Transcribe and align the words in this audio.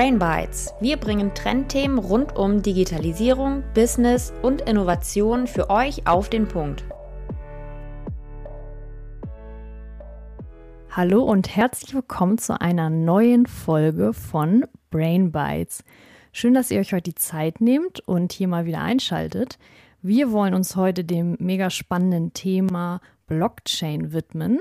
Brain 0.00 0.18
Bites. 0.18 0.72
Wir 0.80 0.96
bringen 0.96 1.34
Trendthemen 1.34 1.98
rund 1.98 2.34
um 2.34 2.62
Digitalisierung, 2.62 3.62
Business 3.74 4.32
und 4.40 4.62
Innovation 4.62 5.46
für 5.46 5.68
euch 5.68 6.06
auf 6.06 6.30
den 6.30 6.48
Punkt. 6.48 6.84
Hallo 10.90 11.22
und 11.22 11.54
herzlich 11.54 11.92
willkommen 11.92 12.38
zu 12.38 12.58
einer 12.58 12.88
neuen 12.88 13.44
Folge 13.44 14.14
von 14.14 14.64
Brain 14.88 15.32
Bites. 15.32 15.84
Schön, 16.32 16.54
dass 16.54 16.70
ihr 16.70 16.80
euch 16.80 16.94
heute 16.94 17.10
die 17.10 17.14
Zeit 17.14 17.60
nehmt 17.60 18.00
und 18.08 18.32
hier 18.32 18.48
mal 18.48 18.64
wieder 18.64 18.80
einschaltet. 18.80 19.58
Wir 20.00 20.32
wollen 20.32 20.54
uns 20.54 20.76
heute 20.76 21.04
dem 21.04 21.36
mega 21.40 21.68
spannenden 21.68 22.32
Thema 22.32 23.02
Blockchain 23.26 24.14
widmen. 24.14 24.60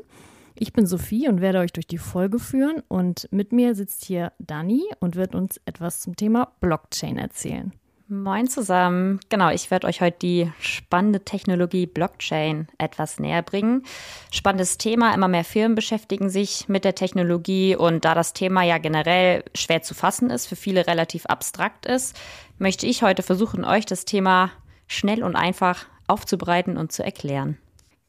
Ich 0.61 0.73
bin 0.73 0.85
Sophie 0.85 1.29
und 1.29 1.39
werde 1.39 1.59
euch 1.59 1.71
durch 1.71 1.87
die 1.87 1.97
Folge 1.97 2.37
führen 2.37 2.83
und 2.89 3.29
mit 3.31 3.53
mir 3.53 3.75
sitzt 3.75 4.03
hier 4.03 4.33
Dani 4.39 4.83
und 4.99 5.15
wird 5.15 5.33
uns 5.33 5.61
etwas 5.63 6.01
zum 6.01 6.17
Thema 6.17 6.51
Blockchain 6.59 7.17
erzählen. 7.17 7.71
Moin 8.09 8.45
zusammen. 8.49 9.21
Genau, 9.29 9.51
ich 9.51 9.71
werde 9.71 9.87
euch 9.87 10.01
heute 10.01 10.17
die 10.21 10.51
spannende 10.59 11.23
Technologie 11.23 11.85
Blockchain 11.85 12.67
etwas 12.77 13.19
näher 13.19 13.41
bringen. 13.41 13.83
Spannendes 14.31 14.77
Thema, 14.77 15.13
immer 15.13 15.29
mehr 15.29 15.45
Firmen 15.45 15.75
beschäftigen 15.75 16.29
sich 16.29 16.67
mit 16.67 16.83
der 16.83 16.95
Technologie 16.95 17.77
und 17.77 18.03
da 18.03 18.13
das 18.13 18.33
Thema 18.33 18.63
ja 18.63 18.79
generell 18.79 19.45
schwer 19.55 19.81
zu 19.81 19.93
fassen 19.93 20.29
ist, 20.29 20.45
für 20.45 20.57
viele 20.57 20.87
relativ 20.87 21.25
abstrakt 21.27 21.85
ist, 21.85 22.19
möchte 22.57 22.85
ich 22.85 23.01
heute 23.01 23.23
versuchen, 23.23 23.63
euch 23.63 23.85
das 23.85 24.03
Thema 24.03 24.51
schnell 24.87 25.23
und 25.23 25.37
einfach 25.37 25.85
aufzubereiten 26.07 26.75
und 26.75 26.91
zu 26.91 27.01
erklären. 27.01 27.57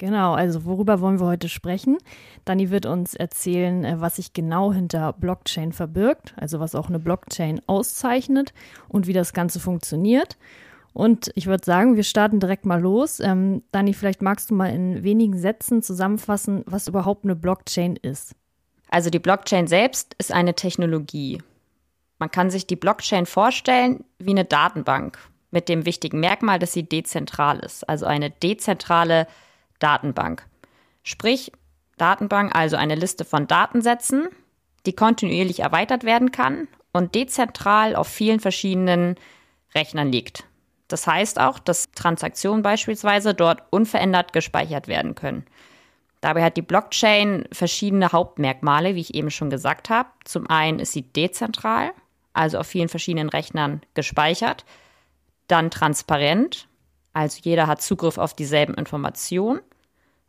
Genau, 0.01 0.33
also 0.33 0.65
worüber 0.65 1.03
wollen 1.03 1.21
wir 1.21 1.27
heute 1.27 1.51
sprechen? 1.51 1.99
Dani 2.47 2.71
wird 2.71 2.87
uns 2.87 3.13
erzählen, 3.13 3.85
äh, 3.85 4.01
was 4.01 4.17
sich 4.17 4.33
genau 4.33 4.73
hinter 4.73 5.13
Blockchain 5.13 5.75
verbirgt, 5.75 6.33
also 6.39 6.59
was 6.59 6.75
auch 6.75 6.89
eine 6.89 6.99
Blockchain 6.99 7.61
auszeichnet 7.67 8.55
und 8.89 9.07
wie 9.07 9.13
das 9.13 9.35
Ganze 9.35 9.61
funktioniert. 9.61 10.39
Und 10.95 11.31
ich 11.35 11.47
würde 11.47 11.67
sagen, 11.67 11.97
wir 11.97 12.03
starten 12.03 12.41
direkt 12.41 12.65
mal 12.65 12.81
los. 12.81 13.21
Ähm, 13.21 13.63
Dani, 13.73 13.93
vielleicht 13.93 14.23
magst 14.23 14.51
du 14.51 14.55
mal 14.55 14.69
in 14.69 15.05
wenigen 15.05 15.37
Sätzen 15.37 15.83
zusammenfassen, 15.83 16.65
was 16.65 16.89
überhaupt 16.89 17.25
eine 17.25 17.37
Blockchain 17.37 17.97
ist. 17.97 18.35
Also 18.89 19.11
die 19.11 19.19
Blockchain 19.19 19.67
selbst 19.67 20.15
ist 20.17 20.33
eine 20.33 20.55
Technologie. 20.55 21.43
Man 22.19 22.31
kann 22.31 22.49
sich 22.49 22.67
die 22.67 22.77
Blockchain 22.77 23.27
vorstellen 23.27 24.03
wie 24.19 24.31
eine 24.31 24.47
Datenbank 24.47 25.19
mit 25.51 25.69
dem 25.69 25.85
wichtigen 25.85 26.21
Merkmal, 26.21 26.59
dass 26.59 26.73
sie 26.73 26.85
dezentral 26.85 27.59
ist, 27.59 27.87
also 27.87 28.07
eine 28.07 28.31
dezentrale 28.31 29.27
Datenbank. 29.81 30.47
Sprich, 31.03 31.53
Datenbank, 31.99 32.55
also 32.55 32.77
eine 32.77 32.95
Liste 32.95 33.25
von 33.25 33.47
Datensätzen, 33.47 34.29
die 34.87 34.95
kontinuierlich 34.95 35.61
erweitert 35.61 36.05
werden 36.05 36.33
kann 36.33 36.69
und 36.93 37.15
dezentral 37.15 37.95
auf 37.97 38.09
vielen 38.09 38.41
verschiedenen 38.41 39.17
Rechnern 39.75 40.11
liegt. 40.11 40.45
Das 40.89 41.07
heißt 41.07 41.39
auch, 41.39 41.59
dass 41.59 41.93
Transaktionen 41.93 42.63
beispielsweise 42.63 43.35
dort 43.35 43.63
unverändert 43.71 44.33
gespeichert 44.33 44.89
werden 44.89 45.15
können. 45.15 45.45
Dabei 46.21 46.43
hat 46.43 46.57
die 46.57 46.63
Blockchain 46.63 47.47
verschiedene 47.53 48.13
Hauptmerkmale, 48.13 48.95
wie 48.95 49.01
ich 49.01 49.15
eben 49.15 49.31
schon 49.31 49.51
gesagt 49.51 49.89
habe. 49.89 50.09
Zum 50.25 50.49
einen 50.51 50.79
ist 50.79 50.93
sie 50.93 51.03
dezentral, 51.03 51.93
also 52.33 52.59
auf 52.59 52.67
vielen 52.67 52.89
verschiedenen 52.89 53.31
Rechnern 53.31 53.81
gespeichert. 53.95 54.65
Dann 55.47 55.71
transparent, 55.71 56.69
also 57.13 57.39
jeder 57.43 57.67
hat 57.67 57.83
Zugriff 57.83 58.19
auf 58.19 58.35
dieselben 58.35 58.75
Informationen. 58.75 59.61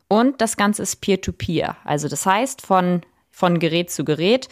Und 0.08 0.40
das 0.40 0.56
Ganze 0.56 0.82
ist 0.82 0.96
Peer-to-Peer. 0.96 1.70
-Peer. 1.70 1.76
Also 1.84 2.08
das 2.08 2.26
heißt 2.26 2.60
von, 2.60 3.02
von 3.30 3.58
Gerät 3.58 3.90
zu 3.90 4.04
Gerät, 4.04 4.48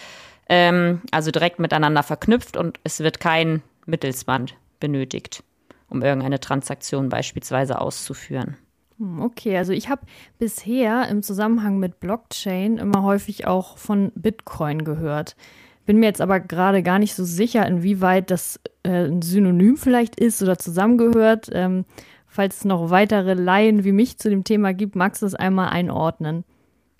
ähm, 0.48 1.02
also 1.10 1.30
direkt 1.30 1.58
miteinander 1.58 2.02
verknüpft 2.02 2.56
und 2.56 2.80
es 2.82 3.00
wird 3.00 3.20
kein 3.20 3.62
Mittelsmann 3.86 4.46
benötigt, 4.80 5.44
um 5.88 6.02
irgendeine 6.02 6.40
Transaktion 6.40 7.08
beispielsweise 7.08 7.80
auszuführen. 7.80 8.56
Hm, 8.98 9.20
okay, 9.22 9.56
also 9.56 9.72
ich 9.72 9.88
habe 9.88 10.02
bisher 10.38 11.08
im 11.08 11.22
Zusammenhang 11.22 11.78
mit 11.78 12.00
Blockchain 12.00 12.78
immer 12.78 13.02
häufig 13.02 13.46
auch 13.46 13.78
von 13.78 14.12
Bitcoin 14.14 14.84
gehört. 14.84 15.36
Bin 15.86 15.98
mir 15.98 16.06
jetzt 16.06 16.20
aber 16.20 16.40
gerade 16.40 16.82
gar 16.82 16.98
nicht 16.98 17.14
so 17.14 17.24
sicher, 17.24 17.66
inwieweit 17.66 18.30
das 18.30 18.60
äh, 18.82 19.06
ein 19.06 19.22
Synonym 19.22 19.76
vielleicht 19.76 20.18
ist 20.18 20.42
oder 20.42 20.58
zusammengehört. 20.58 21.48
Ähm, 21.52 21.84
falls 22.30 22.58
es 22.58 22.64
noch 22.64 22.90
weitere 22.90 23.34
Laien 23.34 23.84
wie 23.84 23.92
mich 23.92 24.18
zu 24.18 24.30
dem 24.30 24.44
Thema 24.44 24.72
gibt, 24.72 24.96
magst 24.96 25.22
du 25.22 25.26
es 25.26 25.34
einmal 25.34 25.68
einordnen? 25.70 26.44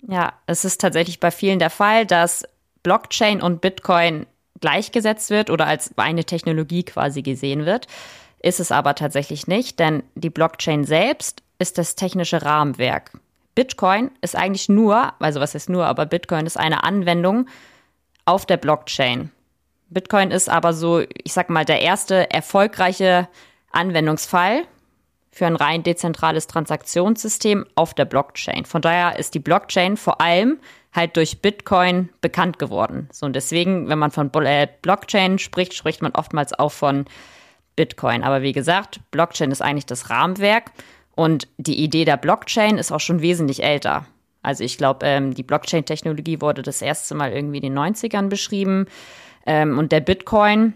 Ja, 0.07 0.33
es 0.45 0.65
ist 0.65 0.81
tatsächlich 0.81 1.19
bei 1.19 1.31
vielen 1.31 1.59
der 1.59 1.69
Fall, 1.69 2.05
dass 2.05 2.43
Blockchain 2.83 3.41
und 3.41 3.61
Bitcoin 3.61 4.25
gleichgesetzt 4.59 5.29
wird 5.29 5.49
oder 5.49 5.67
als 5.67 5.97
eine 5.97 6.25
Technologie 6.25 6.83
quasi 6.83 7.21
gesehen 7.21 7.65
wird. 7.65 7.87
Ist 8.39 8.59
es 8.59 8.71
aber 8.71 8.95
tatsächlich 8.95 9.47
nicht, 9.47 9.79
denn 9.79 10.03
die 10.15 10.29
Blockchain 10.29 10.83
selbst 10.83 11.43
ist 11.59 11.77
das 11.77 11.95
technische 11.95 12.41
Rahmenwerk. 12.41 13.11
Bitcoin 13.55 14.11
ist 14.21 14.35
eigentlich 14.35 14.69
nur, 14.69 15.13
also 15.19 15.39
was 15.39 15.55
ist 15.55 15.69
nur, 15.69 15.85
aber 15.85 16.05
Bitcoin 16.05 16.45
ist 16.45 16.57
eine 16.57 16.83
Anwendung 16.83 17.47
auf 18.25 18.45
der 18.45 18.57
Blockchain. 18.57 19.31
Bitcoin 19.89 20.31
ist 20.31 20.49
aber 20.49 20.73
so, 20.73 21.01
ich 21.01 21.33
sag 21.33 21.49
mal, 21.49 21.65
der 21.65 21.81
erste 21.81 22.31
erfolgreiche 22.31 23.27
Anwendungsfall 23.71 24.63
für 25.31 25.45
ein 25.45 25.55
rein 25.55 25.83
dezentrales 25.83 26.47
Transaktionssystem 26.47 27.65
auf 27.75 27.93
der 27.93 28.05
Blockchain. 28.05 28.65
Von 28.65 28.81
daher 28.81 29.17
ist 29.17 29.33
die 29.33 29.39
Blockchain 29.39 29.95
vor 29.97 30.19
allem 30.19 30.59
halt 30.93 31.15
durch 31.15 31.41
Bitcoin 31.41 32.09
bekannt 32.19 32.59
geworden. 32.59 33.07
So 33.13 33.25
und 33.25 33.35
deswegen, 33.35 33.87
wenn 33.87 33.97
man 33.97 34.11
von 34.11 34.29
äh, 34.43 34.67
Blockchain 34.81 35.39
spricht, 35.39 35.73
spricht 35.73 36.01
man 36.01 36.11
oftmals 36.11 36.57
auch 36.57 36.71
von 36.71 37.05
Bitcoin. 37.77 38.23
Aber 38.23 38.41
wie 38.41 38.51
gesagt, 38.51 38.99
Blockchain 39.11 39.51
ist 39.51 39.61
eigentlich 39.61 39.85
das 39.85 40.09
Rahmenwerk 40.09 40.71
und 41.15 41.47
die 41.57 41.81
Idee 41.81 42.03
der 42.03 42.17
Blockchain 42.17 42.77
ist 42.77 42.91
auch 42.91 42.99
schon 42.99 43.21
wesentlich 43.21 43.63
älter. 43.63 44.05
Also 44.43 44.63
ich 44.63 44.77
glaube, 44.77 45.05
ähm, 45.05 45.33
die 45.33 45.43
Blockchain-Technologie 45.43 46.41
wurde 46.41 46.61
das 46.61 46.81
erste 46.81 47.15
Mal 47.15 47.31
irgendwie 47.31 47.57
in 47.57 47.73
den 47.73 47.77
90ern 47.77 48.27
beschrieben 48.27 48.87
ähm, 49.45 49.77
und 49.77 49.91
der 49.91 50.01
Bitcoin 50.01 50.73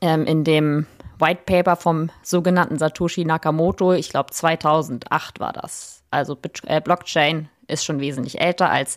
ähm, 0.00 0.24
in 0.26 0.44
dem 0.44 0.86
White 1.18 1.42
Paper 1.46 1.76
vom 1.76 2.10
sogenannten 2.22 2.78
Satoshi 2.78 3.24
Nakamoto, 3.24 3.92
ich 3.92 4.10
glaube 4.10 4.30
2008 4.30 5.40
war 5.40 5.52
das. 5.52 6.02
Also 6.10 6.36
Bit 6.36 6.62
äh, 6.66 6.80
Blockchain 6.80 7.48
ist 7.66 7.84
schon 7.84 8.00
wesentlich 8.00 8.40
älter 8.40 8.70
als 8.70 8.96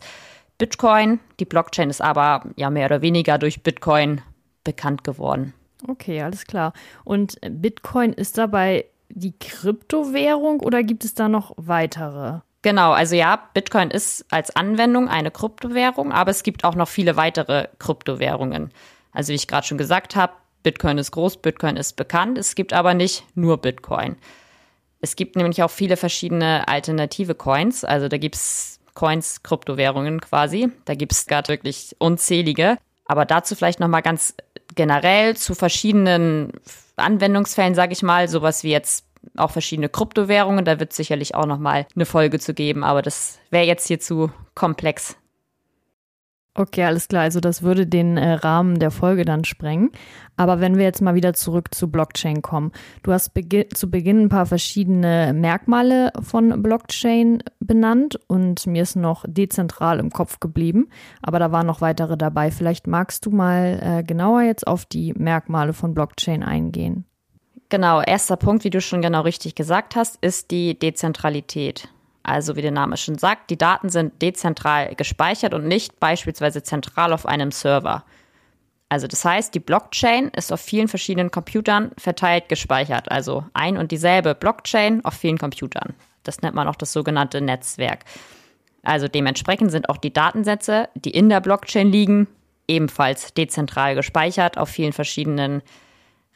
Bitcoin. 0.57 1.19
Die 1.39 1.45
Blockchain 1.45 1.89
ist 1.89 2.01
aber 2.01 2.43
ja 2.55 2.69
mehr 2.69 2.87
oder 2.87 3.01
weniger 3.01 3.37
durch 3.37 3.63
Bitcoin 3.63 4.21
bekannt 4.63 5.03
geworden. 5.03 5.53
Okay, 5.87 6.21
alles 6.21 6.45
klar. 6.45 6.73
Und 7.03 7.37
Bitcoin 7.41 8.13
ist 8.13 8.37
dabei 8.37 8.85
die 9.09 9.37
Kryptowährung 9.37 10.59
oder 10.59 10.83
gibt 10.83 11.05
es 11.05 11.13
da 11.13 11.29
noch 11.29 11.53
weitere? 11.57 12.39
Genau, 12.63 12.91
also 12.91 13.15
ja, 13.15 13.39
Bitcoin 13.53 13.91
ist 13.91 14.25
als 14.31 14.55
Anwendung 14.55 15.07
eine 15.07 15.31
Kryptowährung, 15.31 16.11
aber 16.11 16.31
es 16.31 16.43
gibt 16.43 16.63
auch 16.63 16.75
noch 16.75 16.87
viele 16.87 17.15
weitere 17.15 17.67
Kryptowährungen. 17.79 18.71
Also 19.13 19.31
wie 19.31 19.35
ich 19.35 19.47
gerade 19.47 19.65
schon 19.65 19.77
gesagt 19.77 20.15
habe, 20.15 20.33
Bitcoin 20.67 20.97
ist 20.97 21.11
groß, 21.11 21.37
Bitcoin 21.37 21.77
ist 21.77 21.95
bekannt. 21.95 22.37
Es 22.37 22.53
gibt 22.53 22.73
aber 22.73 22.93
nicht 22.93 23.23
nur 23.35 23.57
Bitcoin. 23.57 24.17
Es 24.99 25.15
gibt 25.15 25.37
nämlich 25.37 25.63
auch 25.63 25.71
viele 25.71 25.95
verschiedene 25.95 26.67
alternative 26.67 27.35
Coins. 27.35 27.85
Also 27.85 28.09
da 28.09 28.17
gibt 28.17 28.35
es 28.35 28.81
Coins, 28.93 29.43
Kryptowährungen 29.43 30.19
quasi. 30.19 30.67
Da 30.83 30.93
gibt 30.93 31.13
es 31.13 31.25
gerade 31.25 31.47
wirklich 31.47 31.95
unzählige. 31.99 32.77
Aber 33.05 33.23
dazu 33.23 33.55
vielleicht 33.55 33.79
nochmal 33.79 34.01
ganz 34.01 34.35
generell 34.75 35.37
zu 35.37 35.55
verschiedenen 35.55 36.51
Anwendungsfällen, 36.97 37.73
sage 37.73 37.93
ich 37.93 38.03
mal, 38.03 38.27
sowas 38.27 38.65
wie 38.65 38.71
jetzt 38.71 39.05
auch 39.37 39.51
verschiedene 39.51 39.87
Kryptowährungen. 39.87 40.65
Da 40.65 40.81
wird 40.81 40.91
sicherlich 40.91 41.33
auch 41.33 41.45
nochmal 41.45 41.87
eine 41.95 42.05
Folge 42.05 42.39
zu 42.39 42.53
geben, 42.53 42.83
aber 42.83 43.01
das 43.01 43.39
wäre 43.51 43.63
jetzt 43.63 43.87
hier 43.87 44.01
zu 44.01 44.33
komplex. 44.53 45.15
Okay, 46.59 46.85
alles 46.85 47.07
klar. 47.07 47.21
Also 47.21 47.39
das 47.39 47.61
würde 47.61 47.85
den 47.85 48.17
äh, 48.17 48.33
Rahmen 48.33 48.79
der 48.79 48.89
Folge 48.89 49.25
dann 49.25 49.45
sprengen. 49.45 49.91
Aber 50.37 50.59
wenn 50.59 50.75
wir 50.75 50.85
jetzt 50.85 51.03
mal 51.03 51.13
wieder 51.13 51.35
zurück 51.35 51.73
zu 51.73 51.91
Blockchain 51.91 52.41
kommen. 52.41 52.71
Du 53.03 53.11
hast 53.11 53.35
begi 53.35 53.69
zu 53.69 53.91
Beginn 53.91 54.21
ein 54.21 54.29
paar 54.29 54.47
verschiedene 54.47 55.33
Merkmale 55.35 56.11
von 56.19 56.63
Blockchain 56.63 57.43
benannt 57.59 58.19
und 58.25 58.65
mir 58.65 58.81
ist 58.81 58.95
noch 58.95 59.23
dezentral 59.27 59.99
im 59.99 60.09
Kopf 60.09 60.39
geblieben. 60.39 60.89
Aber 61.21 61.37
da 61.37 61.51
waren 61.51 61.67
noch 61.67 61.81
weitere 61.81 62.17
dabei. 62.17 62.49
Vielleicht 62.49 62.87
magst 62.87 63.27
du 63.27 63.29
mal 63.29 63.79
äh, 63.79 64.03
genauer 64.03 64.41
jetzt 64.41 64.65
auf 64.65 64.85
die 64.85 65.13
Merkmale 65.13 65.73
von 65.73 65.93
Blockchain 65.93 66.41
eingehen. 66.41 67.05
Genau, 67.69 68.01
erster 68.01 68.37
Punkt, 68.37 68.63
wie 68.63 68.71
du 68.71 68.81
schon 68.81 69.03
genau 69.03 69.21
richtig 69.21 69.53
gesagt 69.53 69.95
hast, 69.95 70.17
ist 70.21 70.49
die 70.49 70.79
Dezentralität. 70.79 71.89
Also 72.27 72.57
wie 72.57 72.61
der 72.61 72.71
Name 72.71 72.97
schon 72.97 73.17
sagt, 73.17 73.49
die 73.49 73.57
Daten 73.57 73.87
sind 73.87 74.21
dezentral 74.21 74.93
gespeichert 74.95 75.53
und 75.53 75.65
nicht 75.65 75.97
beispielsweise 76.01 76.61
zentral 76.61 77.13
auf 77.13 77.25
einem 77.25 77.51
Server. 77.51 78.03
Also 78.89 79.07
das 79.07 79.23
heißt, 79.23 79.55
die 79.55 79.61
Blockchain 79.61 80.27
ist 80.35 80.51
auf 80.51 80.59
vielen 80.59 80.89
verschiedenen 80.89 81.31
Computern 81.31 81.91
verteilt 81.97 82.49
gespeichert. 82.49 83.09
Also 83.09 83.45
ein 83.53 83.77
und 83.77 83.93
dieselbe 83.93 84.35
Blockchain 84.35 85.05
auf 85.05 85.13
vielen 85.13 85.37
Computern. 85.37 85.93
Das 86.23 86.41
nennt 86.41 86.53
man 86.53 86.67
auch 86.67 86.75
das 86.75 86.91
sogenannte 86.91 87.39
Netzwerk. 87.39 88.03
Also 88.83 89.07
dementsprechend 89.07 89.71
sind 89.71 89.87
auch 89.87 89.97
die 89.97 90.11
Datensätze, 90.11 90.89
die 90.95 91.11
in 91.11 91.29
der 91.29 91.39
Blockchain 91.39 91.89
liegen, 91.89 92.27
ebenfalls 92.67 93.33
dezentral 93.33 93.95
gespeichert 93.95 94.57
auf 94.57 94.67
vielen 94.67 94.91
verschiedenen 94.91 95.61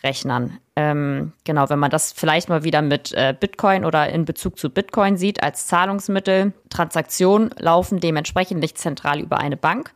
Rechnern. 0.03 0.57
Ähm, 0.75 1.33
genau, 1.43 1.69
wenn 1.69 1.79
man 1.79 1.91
das 1.91 2.11
vielleicht 2.11 2.49
mal 2.49 2.63
wieder 2.63 2.81
mit 2.81 3.13
äh, 3.13 3.35
Bitcoin 3.37 3.85
oder 3.85 4.09
in 4.09 4.25
Bezug 4.25 4.57
zu 4.57 4.69
Bitcoin 4.69 5.17
sieht 5.17 5.43
als 5.43 5.67
Zahlungsmittel, 5.67 6.53
Transaktionen 6.69 7.51
laufen 7.57 7.99
dementsprechend 7.99 8.59
nicht 8.59 8.77
zentral 8.77 9.19
über 9.19 9.37
eine 9.37 9.57
Bank. 9.57 9.91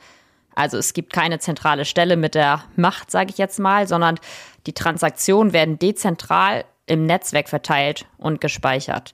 Also 0.54 0.78
es 0.78 0.94
gibt 0.94 1.12
keine 1.12 1.40
zentrale 1.40 1.86
Stelle 1.86 2.18
mit 2.18 2.36
der 2.36 2.63
Macht, 2.75 3.12
sage 3.12 3.30
ich 3.30 3.38
jetzt 3.38 3.60
mal, 3.60 3.88
sondern 3.88 4.19
die 4.68 4.74
Transaktionen 4.74 5.54
werden 5.54 5.80
dezentral 5.80 6.66
im 6.86 7.06
Netzwerk 7.06 7.50
verteilt 7.50 8.06
und 8.18 8.42
gespeichert. 8.42 9.13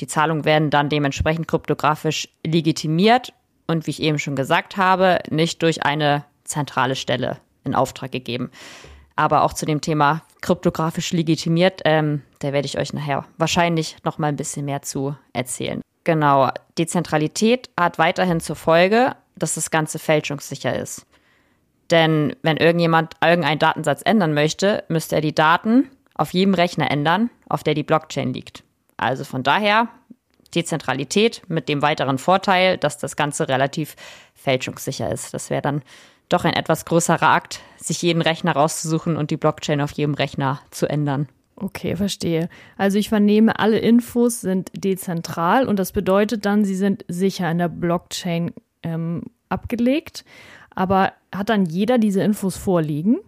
Die 0.00 0.06
Zahlungen 0.06 0.44
werden 0.44 0.70
dann 0.70 0.88
dementsprechend 0.88 1.48
kryptografisch 1.48 2.28
legitimiert 2.44 3.32
und 3.66 3.86
wie 3.86 3.92
ich 3.92 4.02
eben 4.02 4.18
schon 4.18 4.36
gesagt 4.36 4.76
habe, 4.76 5.20
nicht 5.30 5.62
durch 5.62 5.84
eine 5.84 6.24
zentrale 6.44 6.94
Stelle 6.94 7.38
in 7.64 7.74
Auftrag 7.74 8.12
gegeben. 8.12 8.50
Aber 9.16 9.42
auch 9.42 9.54
zu 9.54 9.64
dem 9.66 9.80
Thema 9.80 10.22
kryptografisch 10.42 11.12
legitimiert, 11.12 11.80
ähm, 11.84 12.22
da 12.40 12.52
werde 12.52 12.66
ich 12.66 12.78
euch 12.78 12.92
nachher 12.92 13.24
wahrscheinlich 13.38 13.96
noch 14.04 14.18
mal 14.18 14.28
ein 14.28 14.36
bisschen 14.36 14.66
mehr 14.66 14.82
zu 14.82 15.16
erzählen. 15.32 15.80
Genau, 16.04 16.50
Dezentralität 16.78 17.70
hat 17.78 17.98
weiterhin 17.98 18.40
zur 18.40 18.56
Folge, 18.56 19.16
dass 19.36 19.54
das 19.54 19.70
Ganze 19.70 19.98
fälschungssicher 19.98 20.76
ist. 20.78 21.06
Denn 21.90 22.36
wenn 22.42 22.56
irgendjemand 22.56 23.14
irgendeinen 23.22 23.58
Datensatz 23.58 24.02
ändern 24.04 24.34
möchte, 24.34 24.84
müsste 24.88 25.16
er 25.16 25.20
die 25.20 25.34
Daten 25.34 25.90
auf 26.14 26.32
jedem 26.32 26.54
Rechner 26.54 26.90
ändern, 26.90 27.30
auf 27.48 27.62
der 27.62 27.74
die 27.74 27.82
Blockchain 27.82 28.32
liegt. 28.32 28.64
Also 28.96 29.24
von 29.24 29.42
daher 29.42 29.88
Dezentralität 30.54 31.42
mit 31.48 31.68
dem 31.68 31.82
weiteren 31.82 32.18
Vorteil, 32.18 32.78
dass 32.78 32.98
das 32.98 33.16
Ganze 33.16 33.48
relativ 33.48 33.94
fälschungssicher 34.34 35.10
ist. 35.10 35.34
Das 35.34 35.50
wäre 35.50 35.62
dann 35.62 35.82
doch 36.28 36.44
ein 36.44 36.54
etwas 36.54 36.84
größerer 36.84 37.28
Akt, 37.28 37.60
sich 37.76 38.02
jeden 38.02 38.22
Rechner 38.22 38.52
rauszusuchen 38.52 39.16
und 39.16 39.30
die 39.30 39.36
Blockchain 39.36 39.80
auf 39.80 39.92
jedem 39.92 40.14
Rechner 40.14 40.60
zu 40.70 40.88
ändern. 40.88 41.28
Okay, 41.56 41.96
verstehe. 41.96 42.48
Also 42.76 42.98
ich 42.98 43.08
vernehme, 43.08 43.58
alle 43.58 43.78
Infos 43.78 44.42
sind 44.42 44.70
dezentral 44.74 45.66
und 45.66 45.78
das 45.78 45.92
bedeutet 45.92 46.44
dann, 46.44 46.64
sie 46.64 46.76
sind 46.76 47.04
sicher 47.08 47.50
in 47.50 47.58
der 47.58 47.68
Blockchain 47.68 48.52
ähm, 48.82 49.22
abgelegt. 49.48 50.24
Aber 50.74 51.12
hat 51.34 51.48
dann 51.48 51.64
jeder 51.64 51.96
diese 51.96 52.22
Infos 52.22 52.58
vorliegen? 52.58 53.18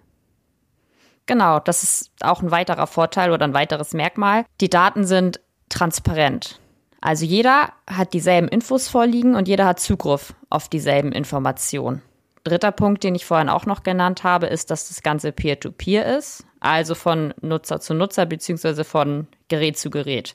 Genau, 1.25 1.59
das 1.61 1.83
ist 1.83 2.11
auch 2.21 2.43
ein 2.43 2.51
weiterer 2.51 2.87
Vorteil 2.87 3.33
oder 3.33 3.45
ein 3.45 3.55
weiteres 3.55 3.95
Merkmal. 3.95 4.45
Die 4.61 4.71
Daten 4.71 5.05
sind 5.05 5.41
transparent. 5.71 6.61
Also 7.01 7.25
jeder 7.25 7.73
hat 7.89 8.13
dieselben 8.13 8.49
Infos 8.49 8.89
vorliegen 8.89 9.35
und 9.37 9.49
jeder 9.49 9.67
hat 9.67 9.81
Zugriff 9.81 10.35
auf 10.51 10.69
dieselben 10.69 11.13
Informationen. 11.13 12.03
Dritter 12.45 12.73
Punkt, 12.73 13.05
den 13.05 13.15
ich 13.15 13.27
vorhin 13.27 13.49
auch 13.49 13.67
noch 13.67 13.83
genannt 13.83 14.25
habe, 14.25 14.47
ist, 14.47 14.71
dass 14.71 14.89
das 14.89 15.03
Ganze 15.03 15.33
Peer-to-Peer 15.33 16.07
-Peer 16.07 16.19
ist, 16.19 16.47
also 16.61 16.95
von 16.95 17.35
Nutzer 17.41 17.81
zu 17.81 17.95
Nutzer 17.95 18.27
beziehungsweise 18.27 18.85
von 18.85 19.27
Gerät 19.49 19.79
zu 19.79 19.91
Gerät. 19.91 20.35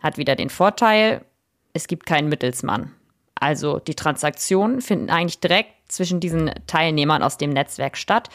Hat 0.00 0.18
wieder 0.18 0.36
den 0.36 0.50
Vorteil, 0.50 1.22
es 1.72 1.86
gibt 1.86 2.06
keinen 2.06 2.28
Mittelsmann. 2.28 2.92
Also 3.34 3.78
die 3.78 3.94
Transaktionen 3.94 4.80
finden 4.80 5.10
eigentlich 5.10 5.40
direkt 5.40 5.72
zwischen 5.88 6.20
diesen 6.20 6.52
Teilnehmern 6.66 7.22
aus 7.22 7.38
dem 7.38 7.50
Netzwerk 7.50 7.96
statt. 7.96 8.28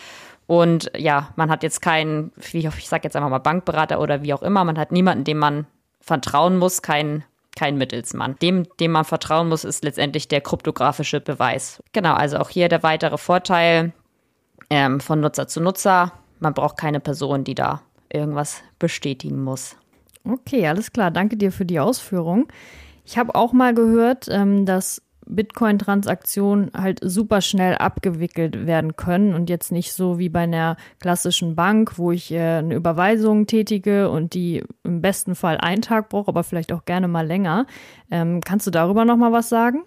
Und 0.48 0.92
ja, 0.96 1.30
man 1.36 1.50
hat 1.50 1.64
jetzt 1.64 1.82
keinen, 1.82 2.32
wie 2.52 2.68
ich 2.68 2.88
sage 2.88 3.04
jetzt 3.04 3.16
einfach 3.16 3.30
mal 3.30 3.40
Bankberater 3.40 4.00
oder 4.00 4.24
wie 4.24 4.34
auch 4.34 4.44
immer, 4.44 4.64
man 4.64 4.78
hat 4.78 4.92
niemanden, 4.92 5.24
dem 5.24 5.38
man 5.38 5.68
vertrauen 6.02 6.58
muss, 6.58 6.82
keinen 6.82 7.24
kein 7.56 7.78
Mittelsmann. 7.78 8.36
Dem, 8.42 8.68
dem 8.80 8.92
man 8.92 9.06
vertrauen 9.06 9.50
muss, 9.50 9.64
ist 9.64 9.84
letztendlich 9.84 10.28
der 10.28 10.42
kryptografische 10.42 11.22
Beweis. 11.22 11.82
Genau, 11.94 12.14
also 12.14 12.38
auch 12.38 12.50
hier 12.50 12.70
der 12.70 12.84
weitere 12.84 13.18
Vorteil 13.18 13.94
ähm, 14.70 15.00
von 15.00 15.20
Nutzer 15.20 15.48
zu 15.48 15.62
Nutzer. 15.62 16.12
Man 16.40 16.54
braucht 16.54 16.78
keine 16.78 17.00
Person, 17.00 17.44
die 17.44 17.56
da 17.56 17.82
irgendwas 18.12 18.62
bestätigen 18.80 19.44
muss. 19.44 19.76
Okay, 20.24 20.68
alles 20.68 20.92
klar. 20.92 21.12
Danke 21.12 21.38
dir 21.38 21.52
für 21.52 21.66
die 21.66 21.80
Ausführung. 21.80 22.48
Ich 23.06 23.18
habe 23.18 23.36
auch 23.36 23.54
mal 23.54 23.74
gehört, 23.74 24.28
ähm, 24.30 24.66
dass 24.66 25.02
Bitcoin-Transaktionen 25.28 26.72
halt 26.76 27.00
super 27.04 27.42
schnell 27.42 27.76
abgewickelt 27.76 28.66
werden 28.66 28.96
können 28.96 29.34
und 29.34 29.50
jetzt 29.50 29.72
nicht 29.72 29.94
so 29.94 30.20
wie 30.20 30.30
bei 30.30 30.42
einer 30.42 30.78
klassischen 31.00 31.56
Bank, 31.56 31.98
wo 31.98 32.12
ich 32.12 32.32
äh, 32.32 32.58
eine 32.58 32.76
Überweisung 32.76 33.48
tätige 33.48 34.10
und 34.10 34.34
die 34.34 34.64
im 34.84 35.02
besten 35.02 35.36
Fall 35.36 35.58
einen 35.58 35.82
Tag 35.82 36.10
brauche, 36.10 36.30
aber 36.30 36.44
vielleicht 36.44 36.72
auch 36.72 36.86
gerne 36.86 37.08
mal 37.08 37.26
länger. 37.26 37.66
Ähm, 38.12 38.42
kannst 38.42 38.68
du 38.68 38.72
darüber 38.72 39.06
noch 39.06 39.18
mal 39.18 39.32
was 39.32 39.50
sagen? 39.50 39.84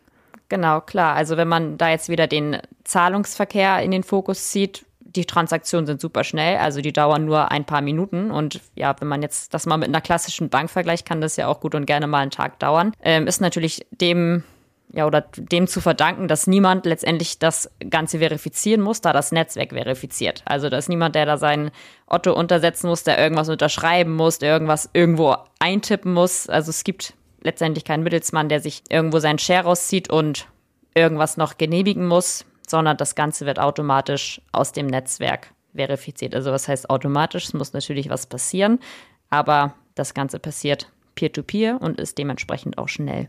Genau, 0.49 0.81
klar. 0.81 1.15
Also 1.15 1.37
wenn 1.37 1.49
man 1.49 1.77
da 1.77 1.91
jetzt 1.91 2.09
wieder 2.09 2.27
den 2.27 2.59
Zahlungsverkehr 2.85 3.83
in 3.83 3.91
den 3.91 4.03
Fokus 4.03 4.51
zieht, 4.51 4.87
die 5.01 5.25
Transaktionen 5.25 5.87
sind 5.87 6.01
super 6.01 6.23
schnell, 6.23 6.59
also 6.59 6.81
die 6.81 6.93
dauern 6.93 7.25
nur 7.25 7.51
ein 7.51 7.65
paar 7.65 7.81
Minuten. 7.81 8.31
Und 8.31 8.61
ja, 8.75 8.95
wenn 9.01 9.09
man 9.09 9.23
jetzt 9.23 9.55
das 9.55 9.67
mal 9.67 9.77
mit 9.77 9.89
einer 9.89 10.01
klassischen 10.01 10.49
Bank 10.49 10.71
vergleicht, 10.71 11.07
kann 11.07 11.21
das 11.21 11.37
ja 11.37 11.49
auch 11.49 11.61
gut 11.61 11.75
und 11.75 11.87
gerne 11.87 12.07
mal 12.07 12.21
einen 12.21 12.31
Tag 12.31 12.59
dauern. 12.59 12.93
Ähm, 13.03 13.27
ist 13.27 13.41
natürlich 13.41 13.87
dem 13.91 14.45
ja, 14.93 15.07
oder 15.07 15.21
dem 15.21 15.67
zu 15.67 15.81
verdanken, 15.81 16.29
dass 16.29 16.47
niemand 16.47 16.87
letztendlich 16.87 17.39
das 17.39 17.71
Ganze 17.91 18.21
verifizieren 18.21 18.81
muss, 18.81 19.01
da 19.01 19.13
das 19.13 19.33
Netzwerk 19.33 19.71
verifiziert. 19.71 20.43
Also 20.47 20.71
da 20.71 20.79
ist 20.79 20.89
niemand, 20.89 21.15
der 21.15 21.27
da 21.27 21.37
seinen 21.37 21.71
Otto 22.07 22.33
untersetzen 22.33 22.89
muss, 22.89 23.05
der 23.05 23.19
irgendwas 23.19 23.49
unterschreiben 23.49 24.15
muss, 24.15 24.39
der 24.39 24.53
irgendwas 24.53 24.89
irgendwo 24.95 25.37
eintippen 25.59 26.15
muss. 26.15 26.49
Also 26.49 26.71
es 26.71 26.85
gibt 26.85 27.15
letztendlich 27.43 27.85
keinen 27.85 28.03
Mittelsmann, 28.03 28.49
der 28.49 28.61
sich 28.61 28.83
irgendwo 28.89 29.19
seinen 29.19 29.39
Share 29.39 29.65
rauszieht 29.65 30.11
und 30.11 30.47
irgendwas 30.95 31.37
noch 31.37 31.59
genehmigen 31.59 32.07
muss, 32.07 32.47
sondern 32.67 32.97
das 32.97 33.15
Ganze 33.15 33.45
wird 33.45 33.59
automatisch 33.59 34.41
aus 34.53 34.73
dem 34.73 34.87
Netzwerk 34.87 35.53
verifiziert. 35.75 36.35
Also 36.35 36.51
was 36.51 36.67
heißt 36.67 36.89
automatisch? 36.89 37.47
Es 37.47 37.55
muss 37.55 37.75
natürlich 37.75 38.09
was 38.09 38.27
passieren, 38.27 38.81
aber 39.29 39.75
das 39.95 40.15
Ganze 40.15 40.39
passiert 40.39 40.91
peer-to-peer 41.15 41.77
-peer 41.77 41.81
und 41.81 42.01
ist 42.01 42.17
dementsprechend 42.17 42.79
auch 42.79 42.89
schnell. 42.89 43.29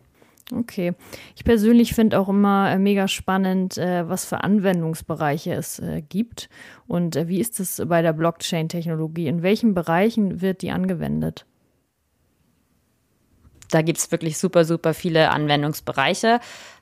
Okay. 0.51 0.93
Ich 1.35 1.43
persönlich 1.43 1.93
finde 1.93 2.19
auch 2.19 2.27
immer 2.27 2.71
äh, 2.71 2.79
mega 2.79 3.07
spannend, 3.07 3.77
äh, 3.77 4.09
was 4.09 4.25
für 4.25 4.43
Anwendungsbereiche 4.43 5.53
es 5.53 5.79
äh, 5.79 6.01
gibt. 6.01 6.49
Und 6.87 7.15
wie 7.27 7.39
ist 7.39 7.59
es 7.59 7.81
bei 7.85 8.01
der 8.01 8.13
Blockchain-Technologie? 8.13 9.27
In 9.27 9.43
welchen 9.43 9.75
Bereichen 9.75 10.41
wird 10.41 10.63
die 10.63 10.71
angewendet? 10.71 11.45
Da 13.69 13.83
gibt 13.83 13.99
es 13.99 14.11
wirklich 14.11 14.39
super, 14.39 14.65
super 14.65 14.95
viele 14.95 15.29
Anwendungsbereiche. 15.29 16.39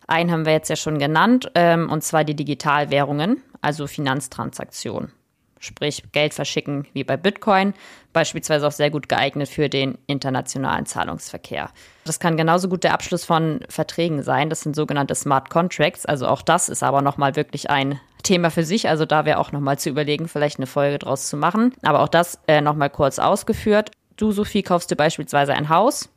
Einen 0.08 0.32
haben 0.32 0.46
wir 0.46 0.54
jetzt 0.54 0.70
ja 0.70 0.78
schon 0.78 1.00
genannt, 1.00 1.52
ähm, 1.54 1.90
und 1.90 2.02
zwar 2.02 2.24
die 2.24 2.36
Digitalwährungen, 2.36 3.42
also 3.60 3.88
Finanztransaktionen 3.88 5.12
sprich 5.60 6.04
Geld 6.12 6.34
verschicken 6.34 6.88
wie 6.94 7.04
bei 7.04 7.18
Bitcoin, 7.18 7.74
beispielsweise 8.14 8.68
auch 8.68 8.72
sehr 8.72 8.90
gut 8.90 9.10
geeignet 9.10 9.50
für 9.50 9.70
den 9.70 9.98
internationalen 10.08 10.86
Zahlungsverkehr. 10.86 11.70
Das 12.06 12.20
kann 12.20 12.38
genauso 12.38 12.70
gut 12.70 12.84
der 12.84 12.94
Abschluss 12.94 13.26
von 13.26 13.60
Verträgen 13.70 14.24
sein. 14.24 14.50
Das 14.50 14.62
sind 14.62 14.76
sogenannte 14.76 15.16
Smart 15.16 15.50
Contracts. 15.50 16.06
Also 16.06 16.28
auch 16.28 16.42
das 16.42 16.70
ist 16.70 16.84
aber 16.84 17.02
nochmal 17.02 17.36
wirklich 17.36 17.70
ein 17.70 18.00
Thema 18.24 18.50
für 18.50 18.64
sich. 18.64 18.90
Also 18.90 19.06
da 19.06 19.26
wäre 19.26 19.40
auch 19.40 19.52
nochmal 19.52 19.78
zu 19.80 19.90
überlegen, 19.90 20.28
vielleicht 20.28 20.58
eine 20.58 20.68
Folge 20.68 21.00
draus 21.00 21.30
zu 21.30 21.38
machen. 21.38 21.74
Aber 21.84 22.02
auch 22.02 22.10
das 22.10 22.40
äh, 22.48 22.62
nochmal 22.62 22.90
kurz 22.90 23.20
ausgeführt. 23.20 23.92
Du, 24.16 24.32
Sophie, 24.32 24.64
kaufst 24.64 24.90
dir 24.90 24.96
beispielsweise 24.96 25.54
ein 25.54 25.70
Haus 25.70 26.10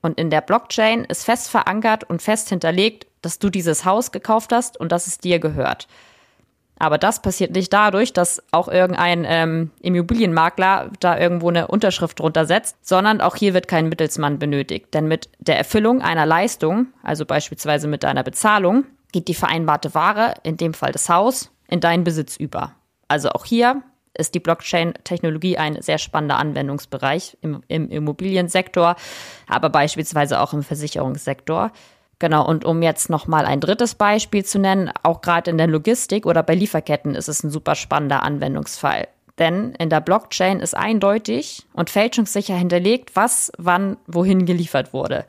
und 0.00 0.18
in 0.18 0.30
der 0.30 0.40
Blockchain 0.40 1.04
ist 1.04 1.24
fest 1.24 1.50
verankert 1.50 2.04
und 2.04 2.22
fest 2.22 2.48
hinterlegt, 2.48 3.06
dass 3.22 3.38
du 3.38 3.50
dieses 3.50 3.84
Haus 3.84 4.12
gekauft 4.12 4.52
hast 4.52 4.78
und 4.78 4.92
dass 4.92 5.06
es 5.06 5.18
dir 5.18 5.38
gehört. 5.38 5.88
Aber 6.78 6.98
das 6.98 7.20
passiert 7.20 7.52
nicht 7.52 7.72
dadurch, 7.72 8.12
dass 8.12 8.42
auch 8.52 8.68
irgendein 8.68 9.24
ähm, 9.26 9.70
Immobilienmakler 9.80 10.90
da 11.00 11.18
irgendwo 11.18 11.48
eine 11.48 11.66
Unterschrift 11.66 12.20
drunter 12.20 12.46
setzt, 12.46 12.76
sondern 12.86 13.20
auch 13.20 13.36
hier 13.36 13.54
wird 13.54 13.68
kein 13.68 13.88
Mittelsmann 13.88 14.38
benötigt. 14.38 14.94
Denn 14.94 15.08
mit 15.08 15.28
der 15.40 15.58
Erfüllung 15.58 16.02
einer 16.02 16.26
Leistung, 16.26 16.88
also 17.02 17.26
beispielsweise 17.26 17.88
mit 17.88 18.04
deiner 18.04 18.22
Bezahlung, 18.22 18.84
geht 19.12 19.28
die 19.28 19.34
vereinbarte 19.34 19.94
Ware, 19.94 20.34
in 20.42 20.56
dem 20.56 20.74
Fall 20.74 20.92
das 20.92 21.08
Haus, 21.08 21.50
in 21.68 21.80
deinen 21.80 22.04
Besitz 22.04 22.36
über. 22.36 22.74
Also 23.08 23.30
auch 23.30 23.44
hier 23.44 23.82
ist 24.14 24.34
die 24.34 24.40
Blockchain-Technologie 24.40 25.58
ein 25.58 25.80
sehr 25.80 25.98
spannender 25.98 26.38
Anwendungsbereich 26.38 27.38
im, 27.40 27.62
im 27.68 27.88
Immobiliensektor, 27.88 28.96
aber 29.46 29.70
beispielsweise 29.70 30.40
auch 30.40 30.52
im 30.52 30.62
Versicherungssektor. 30.62 31.72
Genau, 32.18 32.44
und 32.44 32.64
um 32.64 32.82
jetzt 32.82 33.10
nochmal 33.10 33.44
ein 33.44 33.60
drittes 33.60 33.94
Beispiel 33.94 34.44
zu 34.44 34.58
nennen, 34.58 34.90
auch 35.04 35.20
gerade 35.20 35.50
in 35.50 35.58
der 35.58 35.68
Logistik 35.68 36.26
oder 36.26 36.42
bei 36.42 36.54
Lieferketten 36.54 37.14
ist 37.14 37.28
es 37.28 37.44
ein 37.44 37.50
super 37.50 37.76
spannender 37.76 38.24
Anwendungsfall. 38.24 39.06
Denn 39.38 39.74
in 39.78 39.88
der 39.88 40.00
Blockchain 40.00 40.58
ist 40.58 40.76
eindeutig 40.76 41.64
und 41.72 41.90
fälschungssicher 41.90 42.56
hinterlegt, 42.56 43.14
was 43.14 43.52
wann 43.56 43.96
wohin 44.08 44.46
geliefert 44.46 44.92
wurde. 44.92 45.26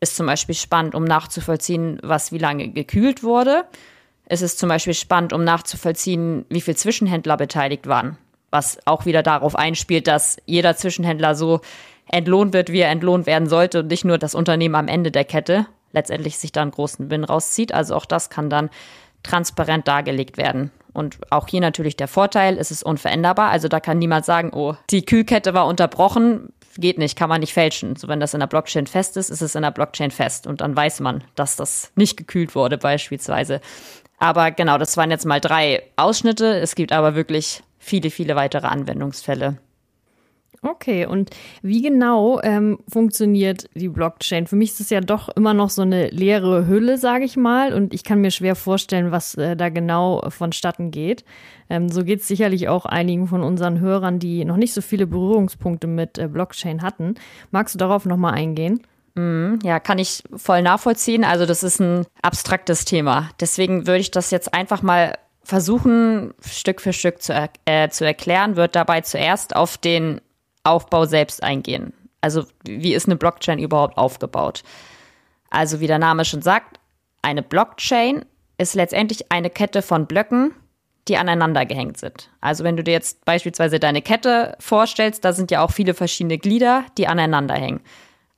Ist 0.00 0.16
zum 0.16 0.26
Beispiel 0.26 0.54
spannend, 0.54 0.94
um 0.94 1.04
nachzuvollziehen, 1.04 1.98
was 2.02 2.30
wie 2.30 2.38
lange 2.38 2.68
gekühlt 2.68 3.22
wurde. 3.22 3.64
Es 4.26 4.42
ist 4.42 4.58
zum 4.58 4.68
Beispiel 4.68 4.92
spannend, 4.92 5.32
um 5.32 5.44
nachzuvollziehen, 5.44 6.44
wie 6.50 6.60
viele 6.60 6.76
Zwischenhändler 6.76 7.38
beteiligt 7.38 7.86
waren. 7.86 8.18
Was 8.50 8.78
auch 8.84 9.06
wieder 9.06 9.22
darauf 9.22 9.56
einspielt, 9.56 10.06
dass 10.06 10.36
jeder 10.44 10.76
Zwischenhändler 10.76 11.34
so 11.34 11.62
entlohnt 12.06 12.52
wird, 12.52 12.70
wie 12.70 12.80
er 12.80 12.90
entlohnt 12.90 13.26
werden 13.26 13.48
sollte 13.48 13.80
und 13.80 13.88
nicht 13.88 14.04
nur 14.04 14.18
das 14.18 14.34
Unternehmen 14.34 14.74
am 14.74 14.88
Ende 14.88 15.10
der 15.10 15.24
Kette 15.24 15.66
letztendlich 15.92 16.38
sich 16.38 16.52
da 16.52 16.62
einen 16.62 16.70
großen 16.70 17.10
Win 17.10 17.24
rauszieht. 17.24 17.72
Also 17.72 17.94
auch 17.94 18.06
das 18.06 18.30
kann 18.30 18.50
dann 18.50 18.70
transparent 19.22 19.88
dargelegt 19.88 20.36
werden. 20.36 20.70
Und 20.92 21.18
auch 21.30 21.48
hier 21.48 21.60
natürlich 21.60 21.96
der 21.96 22.08
Vorteil, 22.08 22.58
es 22.58 22.70
ist 22.70 22.82
unveränderbar. 22.82 23.50
Also 23.50 23.68
da 23.68 23.80
kann 23.80 23.98
niemand 23.98 24.24
sagen, 24.24 24.50
oh, 24.52 24.74
die 24.90 25.04
Kühlkette 25.04 25.54
war 25.54 25.66
unterbrochen, 25.66 26.52
geht 26.76 26.98
nicht, 26.98 27.16
kann 27.16 27.28
man 27.28 27.40
nicht 27.40 27.52
fälschen. 27.52 27.96
So 27.96 28.08
wenn 28.08 28.20
das 28.20 28.34
in 28.34 28.40
der 28.40 28.46
Blockchain 28.46 28.86
fest 28.86 29.16
ist, 29.16 29.30
ist 29.30 29.42
es 29.42 29.54
in 29.54 29.62
der 29.62 29.70
Blockchain 29.70 30.10
fest 30.10 30.46
und 30.46 30.60
dann 30.60 30.74
weiß 30.74 31.00
man, 31.00 31.24
dass 31.34 31.56
das 31.56 31.92
nicht 31.94 32.16
gekühlt 32.16 32.54
wurde 32.54 32.78
beispielsweise. 32.78 33.60
Aber 34.18 34.50
genau, 34.50 34.78
das 34.78 34.96
waren 34.96 35.10
jetzt 35.10 35.26
mal 35.26 35.40
drei 35.40 35.82
Ausschnitte. 35.96 36.58
Es 36.58 36.74
gibt 36.74 36.92
aber 36.92 37.14
wirklich 37.14 37.62
viele, 37.78 38.10
viele 38.10 38.34
weitere 38.34 38.66
Anwendungsfälle. 38.66 39.58
Okay, 40.62 41.06
und 41.06 41.30
wie 41.62 41.82
genau 41.82 42.40
ähm, 42.42 42.78
funktioniert 42.88 43.68
die 43.74 43.88
Blockchain? 43.88 44.46
Für 44.48 44.56
mich 44.56 44.70
ist 44.70 44.80
es 44.80 44.90
ja 44.90 45.00
doch 45.00 45.28
immer 45.28 45.54
noch 45.54 45.70
so 45.70 45.82
eine 45.82 46.08
leere 46.08 46.66
Hülle, 46.66 46.98
sage 46.98 47.24
ich 47.24 47.36
mal, 47.36 47.72
und 47.72 47.94
ich 47.94 48.02
kann 48.02 48.20
mir 48.20 48.32
schwer 48.32 48.56
vorstellen, 48.56 49.12
was 49.12 49.36
äh, 49.36 49.56
da 49.56 49.68
genau 49.68 50.28
vonstatten 50.30 50.90
geht. 50.90 51.24
Ähm, 51.70 51.88
so 51.88 52.02
geht 52.02 52.20
es 52.20 52.28
sicherlich 52.28 52.68
auch 52.68 52.86
einigen 52.86 53.28
von 53.28 53.42
unseren 53.42 53.78
Hörern, 53.78 54.18
die 54.18 54.44
noch 54.44 54.56
nicht 54.56 54.74
so 54.74 54.80
viele 54.80 55.06
Berührungspunkte 55.06 55.86
mit 55.86 56.18
äh, 56.18 56.26
Blockchain 56.26 56.82
hatten. 56.82 57.14
Magst 57.52 57.74
du 57.74 57.78
darauf 57.78 58.04
nochmal 58.04 58.34
eingehen? 58.34 58.82
Mhm, 59.14 59.60
ja, 59.62 59.78
kann 59.78 59.98
ich 59.98 60.24
voll 60.34 60.62
nachvollziehen. 60.62 61.24
Also 61.24 61.46
das 61.46 61.62
ist 61.62 61.80
ein 61.80 62.04
abstraktes 62.22 62.84
Thema. 62.84 63.30
Deswegen 63.40 63.86
würde 63.86 64.00
ich 64.00 64.10
das 64.10 64.30
jetzt 64.32 64.54
einfach 64.54 64.82
mal 64.82 65.18
versuchen, 65.42 66.34
Stück 66.44 66.80
für 66.80 66.92
Stück 66.92 67.22
zu, 67.22 67.32
er 67.32 67.48
äh, 67.64 67.88
zu 67.88 68.04
erklären, 68.04 68.56
wird 68.56 68.76
dabei 68.76 69.00
zuerst 69.00 69.56
auf 69.56 69.78
den 69.78 70.20
Aufbau 70.64 71.04
selbst 71.04 71.42
eingehen. 71.42 71.92
Also 72.20 72.44
wie 72.64 72.94
ist 72.94 73.06
eine 73.06 73.16
Blockchain 73.16 73.58
überhaupt 73.58 73.96
aufgebaut? 73.96 74.62
Also 75.50 75.80
wie 75.80 75.86
der 75.86 75.98
Name 75.98 76.24
schon 76.24 76.42
sagt, 76.42 76.78
eine 77.22 77.42
Blockchain 77.42 78.24
ist 78.58 78.74
letztendlich 78.74 79.30
eine 79.30 79.50
Kette 79.50 79.82
von 79.82 80.06
Blöcken, 80.06 80.52
die 81.06 81.16
aneinander 81.16 81.64
gehängt 81.64 81.96
sind. 81.96 82.30
Also 82.40 82.64
wenn 82.64 82.76
du 82.76 82.84
dir 82.84 82.92
jetzt 82.92 83.24
beispielsweise 83.24 83.78
deine 83.78 84.02
Kette 84.02 84.56
vorstellst, 84.60 85.24
da 85.24 85.32
sind 85.32 85.50
ja 85.50 85.62
auch 85.62 85.70
viele 85.70 85.94
verschiedene 85.94 86.38
Glieder, 86.38 86.84
die 86.98 87.06
aneinander 87.06 87.54
hängen. 87.54 87.80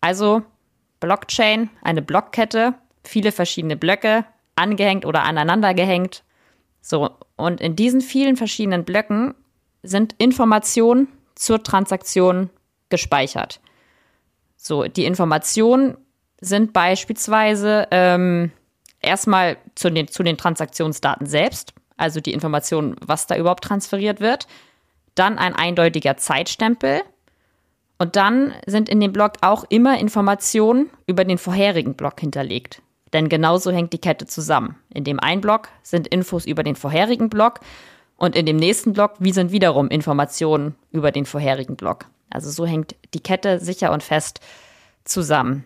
Also 0.00 0.42
Blockchain, 1.00 1.70
eine 1.82 2.02
Blockkette, 2.02 2.74
viele 3.02 3.32
verschiedene 3.32 3.76
Blöcke, 3.76 4.24
angehängt 4.54 5.04
oder 5.04 5.24
aneinander 5.24 5.74
gehängt. 5.74 6.22
So, 6.80 7.10
und 7.36 7.60
in 7.60 7.76
diesen 7.76 8.00
vielen 8.00 8.36
verschiedenen 8.36 8.84
Blöcken 8.84 9.34
sind 9.82 10.14
Informationen 10.18 11.08
zur 11.40 11.62
Transaktion 11.62 12.50
gespeichert. 12.90 13.61
So, 14.56 14.85
die 14.85 15.06
Informationen 15.06 15.97
sind 16.38 16.75
beispielsweise 16.75 17.88
ähm, 17.90 18.52
erstmal 19.00 19.56
zu 19.75 19.88
den, 19.88 20.09
zu 20.09 20.23
den 20.23 20.37
Transaktionsdaten 20.37 21.26
selbst, 21.26 21.73
also 21.97 22.20
die 22.20 22.35
Information, 22.35 22.94
was 23.00 23.26
da 23.26 23.37
überhaupt 23.37 23.64
transferiert 23.64 24.20
wird, 24.20 24.49
dann 25.14 25.38
ein 25.38 25.54
eindeutiger 25.54 26.18
Zeitstempel 26.18 27.00
und 27.97 28.16
dann 28.16 28.52
sind 28.66 28.90
in 28.90 29.00
dem 29.00 29.12
Block 29.12 29.35
auch 29.40 29.64
immer 29.70 29.99
Informationen 29.99 30.90
über 31.06 31.25
den 31.25 31.38
vorherigen 31.38 31.94
Block 31.94 32.20
hinterlegt. 32.20 32.82
Denn 33.14 33.30
genauso 33.30 33.73
hängt 33.73 33.94
die 33.94 33.99
Kette 33.99 34.26
zusammen. 34.26 34.76
In 34.92 35.04
dem 35.04 35.18
einen 35.18 35.40
Block 35.40 35.68
sind 35.82 36.06
Infos 36.06 36.44
über 36.44 36.62
den 36.62 36.76
vorherigen 36.76 37.30
Block 37.30 37.61
und 38.20 38.36
in 38.36 38.44
dem 38.44 38.56
nächsten 38.56 38.92
Block, 38.92 39.14
wie 39.18 39.32
sind 39.32 39.50
wiederum 39.50 39.88
Informationen 39.88 40.76
über 40.92 41.10
den 41.10 41.24
vorherigen 41.24 41.74
Block. 41.74 42.04
Also 42.28 42.50
so 42.50 42.66
hängt 42.66 42.94
die 43.14 43.20
Kette 43.20 43.58
sicher 43.58 43.92
und 43.92 44.02
fest 44.02 44.40
zusammen. 45.04 45.64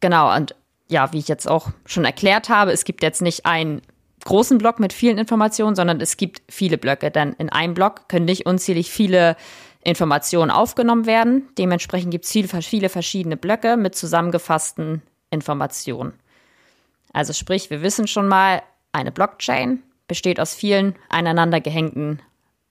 Genau, 0.00 0.34
und 0.34 0.56
ja, 0.88 1.12
wie 1.12 1.18
ich 1.18 1.28
jetzt 1.28 1.48
auch 1.48 1.68
schon 1.86 2.04
erklärt 2.04 2.48
habe, 2.48 2.72
es 2.72 2.84
gibt 2.84 3.00
jetzt 3.02 3.22
nicht 3.22 3.46
einen 3.46 3.80
großen 4.24 4.58
Block 4.58 4.80
mit 4.80 4.92
vielen 4.92 5.18
Informationen, 5.18 5.76
sondern 5.76 6.00
es 6.00 6.16
gibt 6.16 6.42
viele 6.48 6.78
Blöcke. 6.78 7.12
Denn 7.12 7.34
in 7.34 7.48
einem 7.48 7.74
Block 7.74 8.08
können 8.08 8.24
nicht 8.24 8.44
unzählig 8.44 8.90
viele 8.90 9.36
Informationen 9.84 10.50
aufgenommen 10.50 11.06
werden. 11.06 11.48
Dementsprechend 11.58 12.10
gibt 12.10 12.24
es 12.24 12.32
viele, 12.66 12.88
verschiedene 12.88 13.36
Blöcke 13.36 13.76
mit 13.76 13.94
zusammengefassten 13.94 15.00
Informationen. 15.30 16.12
Also 17.12 17.32
sprich, 17.32 17.70
wir 17.70 17.82
wissen 17.82 18.08
schon 18.08 18.26
mal, 18.26 18.62
eine 18.90 19.12
Blockchain 19.12 19.84
besteht 20.08 20.40
aus 20.40 20.54
vielen 20.54 20.94
aneinander 21.08 21.60
gehängten 21.60 22.20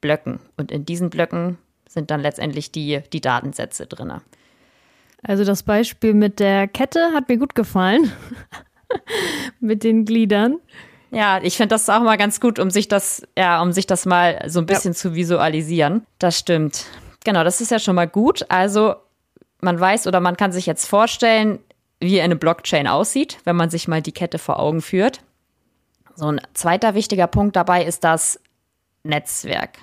Blöcken. 0.01 0.39
Und 0.57 0.71
in 0.71 0.85
diesen 0.85 1.09
Blöcken 1.09 1.57
sind 1.87 2.11
dann 2.11 2.21
letztendlich 2.21 2.71
die, 2.71 3.01
die 3.13 3.21
Datensätze 3.21 3.87
drin. 3.87 4.13
Also 5.23 5.45
das 5.45 5.63
Beispiel 5.63 6.13
mit 6.13 6.39
der 6.39 6.67
Kette 6.67 7.11
hat 7.13 7.29
mir 7.29 7.37
gut 7.37 7.55
gefallen. 7.55 8.11
mit 9.59 9.83
den 9.83 10.05
Gliedern. 10.05 10.59
Ja, 11.11 11.39
ich 11.41 11.55
finde 11.55 11.75
das 11.75 11.89
auch 11.89 12.01
mal 12.01 12.17
ganz 12.17 12.39
gut, 12.39 12.59
um 12.59 12.69
sich 12.69 12.87
das, 12.87 13.25
ja, 13.37 13.61
um 13.61 13.71
sich 13.71 13.87
das 13.87 14.05
mal 14.05 14.43
so 14.47 14.59
ein 14.59 14.65
bisschen 14.65 14.91
ja. 14.91 14.97
zu 14.97 15.15
visualisieren. 15.15 16.05
Das 16.19 16.37
stimmt. 16.37 16.85
Genau, 17.23 17.43
das 17.43 17.61
ist 17.61 17.71
ja 17.71 17.79
schon 17.79 17.95
mal 17.95 18.07
gut. 18.07 18.45
Also 18.49 18.95
man 19.61 19.79
weiß 19.79 20.07
oder 20.07 20.19
man 20.19 20.37
kann 20.37 20.51
sich 20.51 20.65
jetzt 20.65 20.85
vorstellen, 20.85 21.59
wie 21.99 22.21
eine 22.21 22.35
Blockchain 22.35 22.87
aussieht, 22.87 23.39
wenn 23.45 23.55
man 23.55 23.69
sich 23.69 23.87
mal 23.87 24.01
die 24.01 24.11
Kette 24.11 24.37
vor 24.37 24.59
Augen 24.59 24.81
führt. 24.81 25.21
So 26.17 26.31
ein 26.31 26.41
zweiter 26.55 26.95
wichtiger 26.95 27.27
Punkt 27.27 27.55
dabei 27.55 27.85
ist 27.85 28.03
das 28.03 28.39
Netzwerk. 29.03 29.77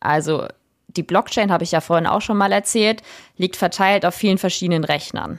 Also 0.00 0.46
die 0.86 1.02
Blockchain, 1.02 1.50
habe 1.50 1.64
ich 1.64 1.72
ja 1.72 1.80
vorhin 1.80 2.06
auch 2.06 2.20
schon 2.20 2.36
mal 2.36 2.52
erzählt, 2.52 3.02
liegt 3.38 3.56
verteilt 3.56 4.04
auf 4.04 4.14
vielen 4.14 4.36
verschiedenen 4.36 4.84
Rechnern. 4.84 5.38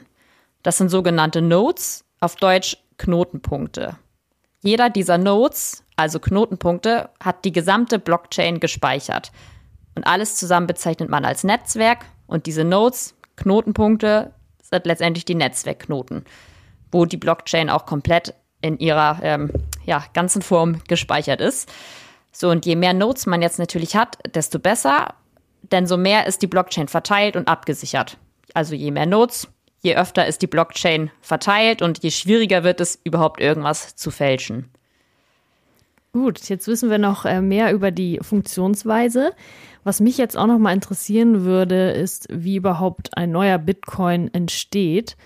Das 0.64 0.78
sind 0.78 0.88
sogenannte 0.88 1.40
Nodes, 1.40 2.04
auf 2.18 2.34
Deutsch 2.34 2.76
Knotenpunkte. 2.98 3.96
Jeder 4.60 4.90
dieser 4.90 5.18
Nodes, 5.18 5.84
also 5.94 6.18
Knotenpunkte, 6.18 7.10
hat 7.22 7.44
die 7.44 7.52
gesamte 7.52 8.00
Blockchain 8.00 8.58
gespeichert. 8.58 9.30
Und 9.94 10.04
alles 10.04 10.34
zusammen 10.34 10.66
bezeichnet 10.66 11.08
man 11.08 11.24
als 11.24 11.44
Netzwerk. 11.44 12.04
Und 12.26 12.46
diese 12.46 12.64
Nodes, 12.64 13.14
Knotenpunkte, 13.36 14.34
sind 14.60 14.84
letztendlich 14.84 15.24
die 15.24 15.36
Netzwerkknoten, 15.36 16.24
wo 16.90 17.04
die 17.06 17.16
Blockchain 17.16 17.70
auch 17.70 17.86
komplett 17.86 18.34
in 18.60 18.78
ihrer 18.78 19.20
ähm, 19.22 19.50
ja, 19.84 20.04
ganzen 20.12 20.42
Form 20.42 20.82
gespeichert 20.88 21.40
ist. 21.40 21.70
So, 22.32 22.50
und 22.50 22.66
je 22.66 22.76
mehr 22.76 22.94
Nodes 22.94 23.26
man 23.26 23.42
jetzt 23.42 23.58
natürlich 23.58 23.96
hat, 23.96 24.18
desto 24.34 24.58
besser, 24.58 25.14
denn 25.62 25.86
so 25.86 25.96
mehr 25.96 26.26
ist 26.26 26.42
die 26.42 26.46
Blockchain 26.46 26.88
verteilt 26.88 27.36
und 27.36 27.48
abgesichert. 27.48 28.16
Also 28.54 28.74
je 28.74 28.90
mehr 28.90 29.06
Nodes, 29.06 29.48
je 29.80 29.96
öfter 29.96 30.26
ist 30.26 30.42
die 30.42 30.46
Blockchain 30.46 31.10
verteilt 31.20 31.82
und 31.82 32.02
je 32.02 32.10
schwieriger 32.10 32.64
wird 32.64 32.80
es, 32.80 33.00
überhaupt 33.04 33.40
irgendwas 33.40 33.96
zu 33.96 34.10
fälschen. 34.10 34.70
Gut, 36.12 36.48
jetzt 36.48 36.66
wissen 36.66 36.90
wir 36.90 36.98
noch 36.98 37.24
äh, 37.24 37.40
mehr 37.40 37.72
über 37.72 37.92
die 37.92 38.18
Funktionsweise. 38.20 39.32
Was 39.84 40.00
mich 40.00 40.18
jetzt 40.18 40.36
auch 40.36 40.48
noch 40.48 40.58
mal 40.58 40.72
interessieren 40.72 41.44
würde, 41.44 41.92
ist, 41.92 42.26
wie 42.30 42.56
überhaupt 42.56 43.16
ein 43.16 43.30
neuer 43.30 43.58
Bitcoin 43.58 44.32
entsteht. 44.34 45.16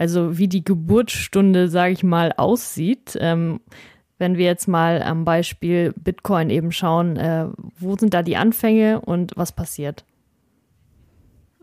Also 0.00 0.38
wie 0.38 0.48
die 0.48 0.64
Geburtsstunde, 0.64 1.68
sage 1.68 1.92
ich 1.92 2.02
mal, 2.02 2.32
aussieht. 2.38 3.18
Ähm, 3.20 3.60
wenn 4.16 4.38
wir 4.38 4.46
jetzt 4.46 4.66
mal 4.66 5.02
am 5.02 5.26
Beispiel 5.26 5.92
Bitcoin 5.94 6.48
eben 6.48 6.72
schauen, 6.72 7.18
äh, 7.18 7.48
wo 7.78 7.94
sind 7.98 8.14
da 8.14 8.22
die 8.22 8.38
Anfänge 8.38 9.02
und 9.02 9.32
was 9.36 9.52
passiert? 9.52 10.06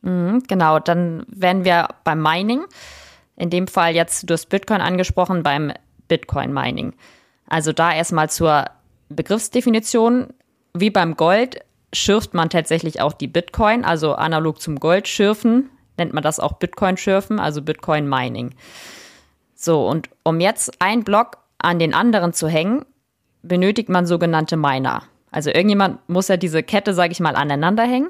Mhm, 0.04 0.44
genau, 0.48 0.78
dann 0.78 1.26
wären 1.30 1.66
wir 1.66 1.88
beim 2.04 2.22
Mining. 2.22 2.62
In 3.38 3.50
dem 3.50 3.66
Fall 3.66 3.96
jetzt, 3.96 4.30
du 4.30 4.34
hast 4.36 4.50
Bitcoin 4.50 4.82
angesprochen, 4.82 5.42
beim 5.42 5.74
Bitcoin-Mining. 6.08 6.94
Also 7.48 7.74
da 7.74 7.92
erstmal 7.92 8.30
zur 8.30 8.66
Begriffsdefinition. 9.10 10.28
Wie 10.76 10.92
beim 10.92 11.16
Gold 11.16 11.62
schürft 11.92 12.36
man 12.36 12.52
tatsächlich 12.52 13.02
auch 13.02 13.14
die 13.14 13.28
Bitcoin, 13.28 13.84
also 13.84 14.14
analog 14.14 14.62
zum 14.62 14.80
Gold 14.80 15.08
schürfen 15.08 15.72
nennt 15.98 16.14
man 16.14 16.24
das 16.24 16.40
auch 16.40 16.54
Bitcoin-Schürfen, 16.54 17.40
also 17.40 17.62
Bitcoin-Mining. 17.62 18.54
So, 19.56 19.88
und 19.88 20.10
um 20.24 20.40
jetzt 20.40 20.82
einen 20.82 21.04
Block 21.04 21.38
an 21.58 21.80
den 21.80 21.94
anderen 21.94 22.34
zu 22.34 22.48
hängen, 22.48 22.86
benötigt 23.42 23.90
man 23.90 24.06
sogenannte 24.06 24.58
Miner. 24.58 25.04
Also 25.32 25.50
irgendjemand 25.50 26.08
muss 26.08 26.28
ja 26.28 26.38
diese 26.38 26.64
Kette, 26.64 26.94
sage 26.94 27.12
ich 27.12 27.20
mal, 27.20 27.36
aneinander 27.36 27.84
hängen. 27.84 28.10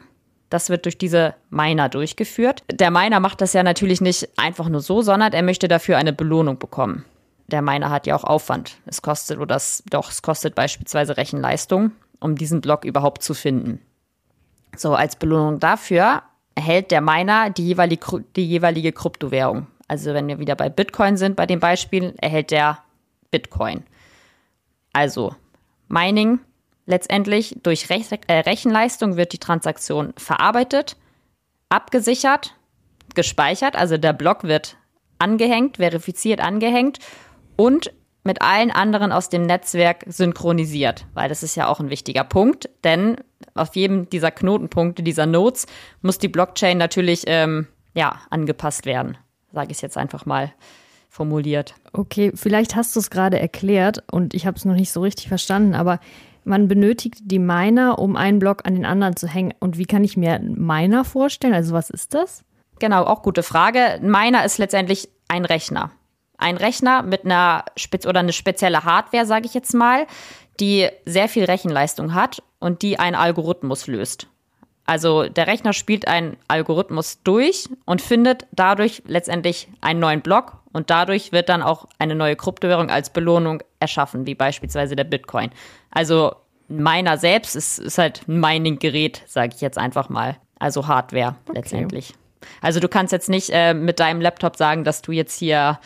Das 0.50 0.70
wird 0.70 0.86
durch 0.86 0.98
diese 0.98 1.36
Miner 1.50 1.90
durchgeführt. 1.90 2.64
Der 2.72 2.92
Miner 2.92 3.20
macht 3.20 3.42
das 3.42 3.54
ja 3.54 3.64
natürlich 3.64 4.00
nicht 4.02 4.30
einfach 4.38 4.70
nur 4.70 4.82
so, 4.82 5.02
sondern 5.02 5.34
er 5.34 5.44
möchte 5.44 5.68
dafür 5.68 5.98
eine 5.98 6.14
Belohnung 6.14 6.58
bekommen. 6.58 7.06
Der 7.48 7.62
Miner 7.62 7.90
hat 7.90 8.08
ja 8.08 8.16
auch 8.16 8.24
Aufwand. 8.24 8.78
Es 8.86 9.02
kostet 9.02 9.38
oder 9.38 9.48
das, 9.48 9.84
doch, 9.90 10.12
es 10.12 10.22
kostet 10.22 10.56
beispielsweise 10.56 11.18
Rechenleistung, 11.18 11.92
um 12.20 12.36
diesen 12.36 12.62
Block 12.62 12.86
überhaupt 12.86 13.24
zu 13.24 13.34
finden. 13.34 13.82
So, 14.76 14.94
als 14.94 15.16
Belohnung 15.16 15.60
dafür 15.60 16.24
erhält 16.58 16.90
der 16.90 17.02
Miner 17.02 17.52
die 17.52 17.68
jeweilige, 17.68 18.26
die 18.36 18.48
jeweilige 18.48 18.92
Kryptowährung. 18.92 19.68
Also 19.88 20.16
wenn 20.16 20.28
wir 20.28 20.40
wieder 20.40 20.56
bei 20.56 20.70
Bitcoin 20.70 21.16
sind, 21.16 21.36
bei 21.36 21.46
dem 21.46 21.60
Beispiel, 21.60 22.16
erhält 22.18 22.50
der 22.50 22.80
Bitcoin. 23.30 23.84
Also 24.92 25.36
Mining 25.88 26.40
letztendlich 26.88 27.58
durch 27.62 27.92
Rech 27.92 28.08
äh, 28.26 28.40
Rechenleistung 28.40 29.18
wird 29.18 29.34
die 29.34 29.38
Transaktion 29.38 30.14
verarbeitet, 30.18 30.98
abgesichert, 31.70 32.56
gespeichert, 33.14 33.76
also 33.76 33.98
der 33.98 34.14
Block 34.14 34.44
wird 34.44 34.78
angehängt, 35.20 35.78
verifiziert 35.78 36.42
angehängt 36.42 36.98
und 37.56 37.94
mit 38.28 38.44
allen 38.44 38.70
anderen 38.70 39.12
aus 39.12 39.30
dem 39.30 39.48
Netzwerk 39.48 40.04
synchronisiert, 40.08 41.06
weil 41.16 41.30
das 41.30 41.42
ist 41.42 41.56
ja 41.56 41.68
auch 41.68 41.80
ein 41.80 41.90
wichtiger 41.90 42.24
Punkt, 42.24 42.70
denn 42.84 43.18
auf 43.56 43.76
jedem 43.76 44.10
dieser 44.10 44.30
Knotenpunkte, 44.30 45.02
dieser 45.02 45.26
Nodes, 45.26 45.66
muss 46.04 46.20
die 46.20 46.28
Blockchain 46.28 46.78
natürlich 46.78 47.24
ähm, 47.26 47.68
ja, 47.96 48.22
angepasst 48.30 48.86
werden, 48.86 49.18
sage 49.52 49.72
ich 49.72 49.82
jetzt 49.82 49.98
einfach 49.98 50.28
mal 50.28 50.54
formuliert. 51.10 51.74
Okay, 51.94 52.32
vielleicht 52.36 52.76
hast 52.76 52.96
du 52.96 53.00
es 53.00 53.10
gerade 53.10 53.40
erklärt 53.40 54.04
und 54.12 54.36
ich 54.36 54.46
habe 54.46 54.58
es 54.58 54.66
noch 54.66 54.76
nicht 54.76 54.92
so 54.92 55.02
richtig 55.02 55.30
verstanden, 55.30 55.74
aber 55.74 56.00
man 56.44 56.68
benötigt 56.68 57.16
die 57.24 57.40
Miner, 57.40 57.98
um 57.98 58.16
einen 58.16 58.40
Block 58.40 58.66
an 58.66 58.76
den 58.76 58.86
anderen 58.86 59.16
zu 59.16 59.28
hängen. 59.28 59.54
Und 59.60 59.78
wie 59.78 59.86
kann 59.86 60.04
ich 60.04 60.16
mir 60.16 60.40
Miner 60.40 61.04
vorstellen? 61.04 61.54
Also 61.54 61.74
was 61.74 61.90
ist 61.90 62.14
das? 62.14 62.44
Genau, 62.80 63.04
auch 63.04 63.22
gute 63.22 63.44
Frage. 63.44 63.80
Ein 63.80 64.10
Miner 64.10 64.46
ist 64.46 64.58
letztendlich 64.58 65.10
ein 65.28 65.44
Rechner. 65.44 65.92
Ein 66.38 66.58
Rechner 66.58 67.02
mit 67.02 67.26
einer 67.26 67.66
Spez 67.76 68.06
oder 68.06 68.20
eine 68.20 68.34
spezielle 68.34 68.84
Hardware, 68.84 69.26
sage 69.26 69.46
ich 69.46 69.54
jetzt 69.54 69.74
mal, 69.74 70.06
die 70.60 70.88
sehr 71.06 71.30
viel 71.30 71.46
Rechenleistung 71.46 72.14
hat 72.14 72.42
und 72.60 72.82
die 72.82 73.00
einen 73.00 73.16
Algorithmus 73.16 73.88
löst. 73.88 74.28
Also 74.86 75.28
der 75.28 75.48
Rechner 75.48 75.74
spielt 75.74 76.08
einen 76.08 76.38
Algorithmus 76.48 77.22
durch 77.24 77.68
und 77.86 78.02
findet 78.02 78.48
dadurch 78.54 79.04
letztendlich 79.06 79.68
einen 79.82 80.00
neuen 80.00 80.22
Block 80.22 80.60
und 80.72 80.90
dadurch 80.90 81.34
wird 81.34 81.50
dann 81.50 81.62
auch 81.62 81.88
eine 82.00 82.16
neue 82.16 82.38
Kryptowährung 82.38 82.90
als 82.90 83.10
Belohnung 83.10 83.62
erschaffen, 83.80 84.26
wie 84.26 84.36
beispielsweise 84.36 84.96
der 84.96 85.04
Bitcoin. 85.04 85.52
Also 85.92 86.36
Miner 86.70 87.18
selbst 87.18 87.56
ist, 87.56 87.80
ist 87.80 87.98
halt 87.98 88.28
ein 88.28 88.40
Mining-Gerät, 88.40 89.24
sage 89.28 89.54
ich 89.56 89.62
jetzt 89.62 89.78
einfach 89.78 90.08
mal. 90.08 90.38
Also 90.58 90.88
Hardware 90.88 91.36
okay. 91.48 91.58
letztendlich. 91.60 92.14
Also 92.62 92.80
du 92.80 92.88
kannst 92.88 93.12
jetzt 93.12 93.30
nicht 93.30 93.50
äh, 93.52 93.74
mit 93.74 94.00
deinem 94.00 94.22
Laptop 94.22 94.56
sagen, 94.56 94.86
dass 94.86 95.02
du 95.02 95.12
jetzt 95.12 95.38
hier 95.38 95.80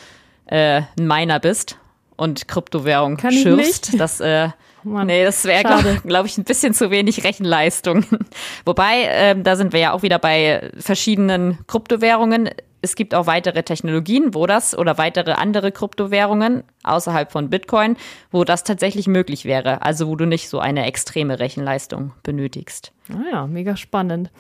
äh, 0.51 0.84
ein 1.00 1.08
Miner 1.08 1.39
bist 1.39 1.77
und 2.17 2.48
Kryptowährung 2.48 3.17
Kann 3.17 3.31
schürfst. 3.31 4.00
Das, 4.00 4.20
äh, 4.20 4.50
Mann, 4.84 5.08
nee, 5.08 5.24
das 5.24 5.46
wäre, 5.46 5.63
glaube 5.63 6.01
glaub 6.05 6.25
ich, 6.25 6.38
ein 6.38 6.43
bisschen 6.43 6.74
zu 6.74 6.91
wenig 6.91 7.24
Rechenleistung. 7.24 8.05
Wobei, 8.65 9.03
äh, 9.03 9.41
da 9.41 9.55
sind 9.55 9.74
wir 9.74 9.79
ja 9.79 9.93
auch 9.93 10.03
wieder 10.03 10.20
bei 10.20 10.70
verschiedenen 10.77 11.60
Kryptowährungen. 11.67 12.50
Es 12.84 12.96
gibt 12.96 13.15
auch 13.15 13.27
weitere 13.27 13.63
Technologien, 13.63 14.34
wo 14.34 14.46
das 14.46 14.77
oder 14.77 14.98
weitere 14.98 15.34
andere 15.34 15.72
Kryptowährungen 15.72 16.63
außerhalb 16.84 17.31
von 17.31 17.50
Bitcoin, 17.50 17.96
wo 18.31 18.43
das 18.43 18.63
tatsächlich 18.63 19.08
möglich 19.08 19.46
wäre. 19.46 19.84
Also 19.84 20.08
wo 20.08 20.15
du 20.15 20.25
nicht 20.25 20.50
so 20.50 20.60
eine 20.60 20.86
extreme 20.86 21.39
Rechenleistung 21.39 22.12
benötigst. 22.24 22.91
Ah 23.10 23.31
ja, 23.31 23.48
mega 23.48 23.77
spannend. 23.77 24.31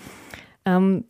Ähm, 0.65 1.05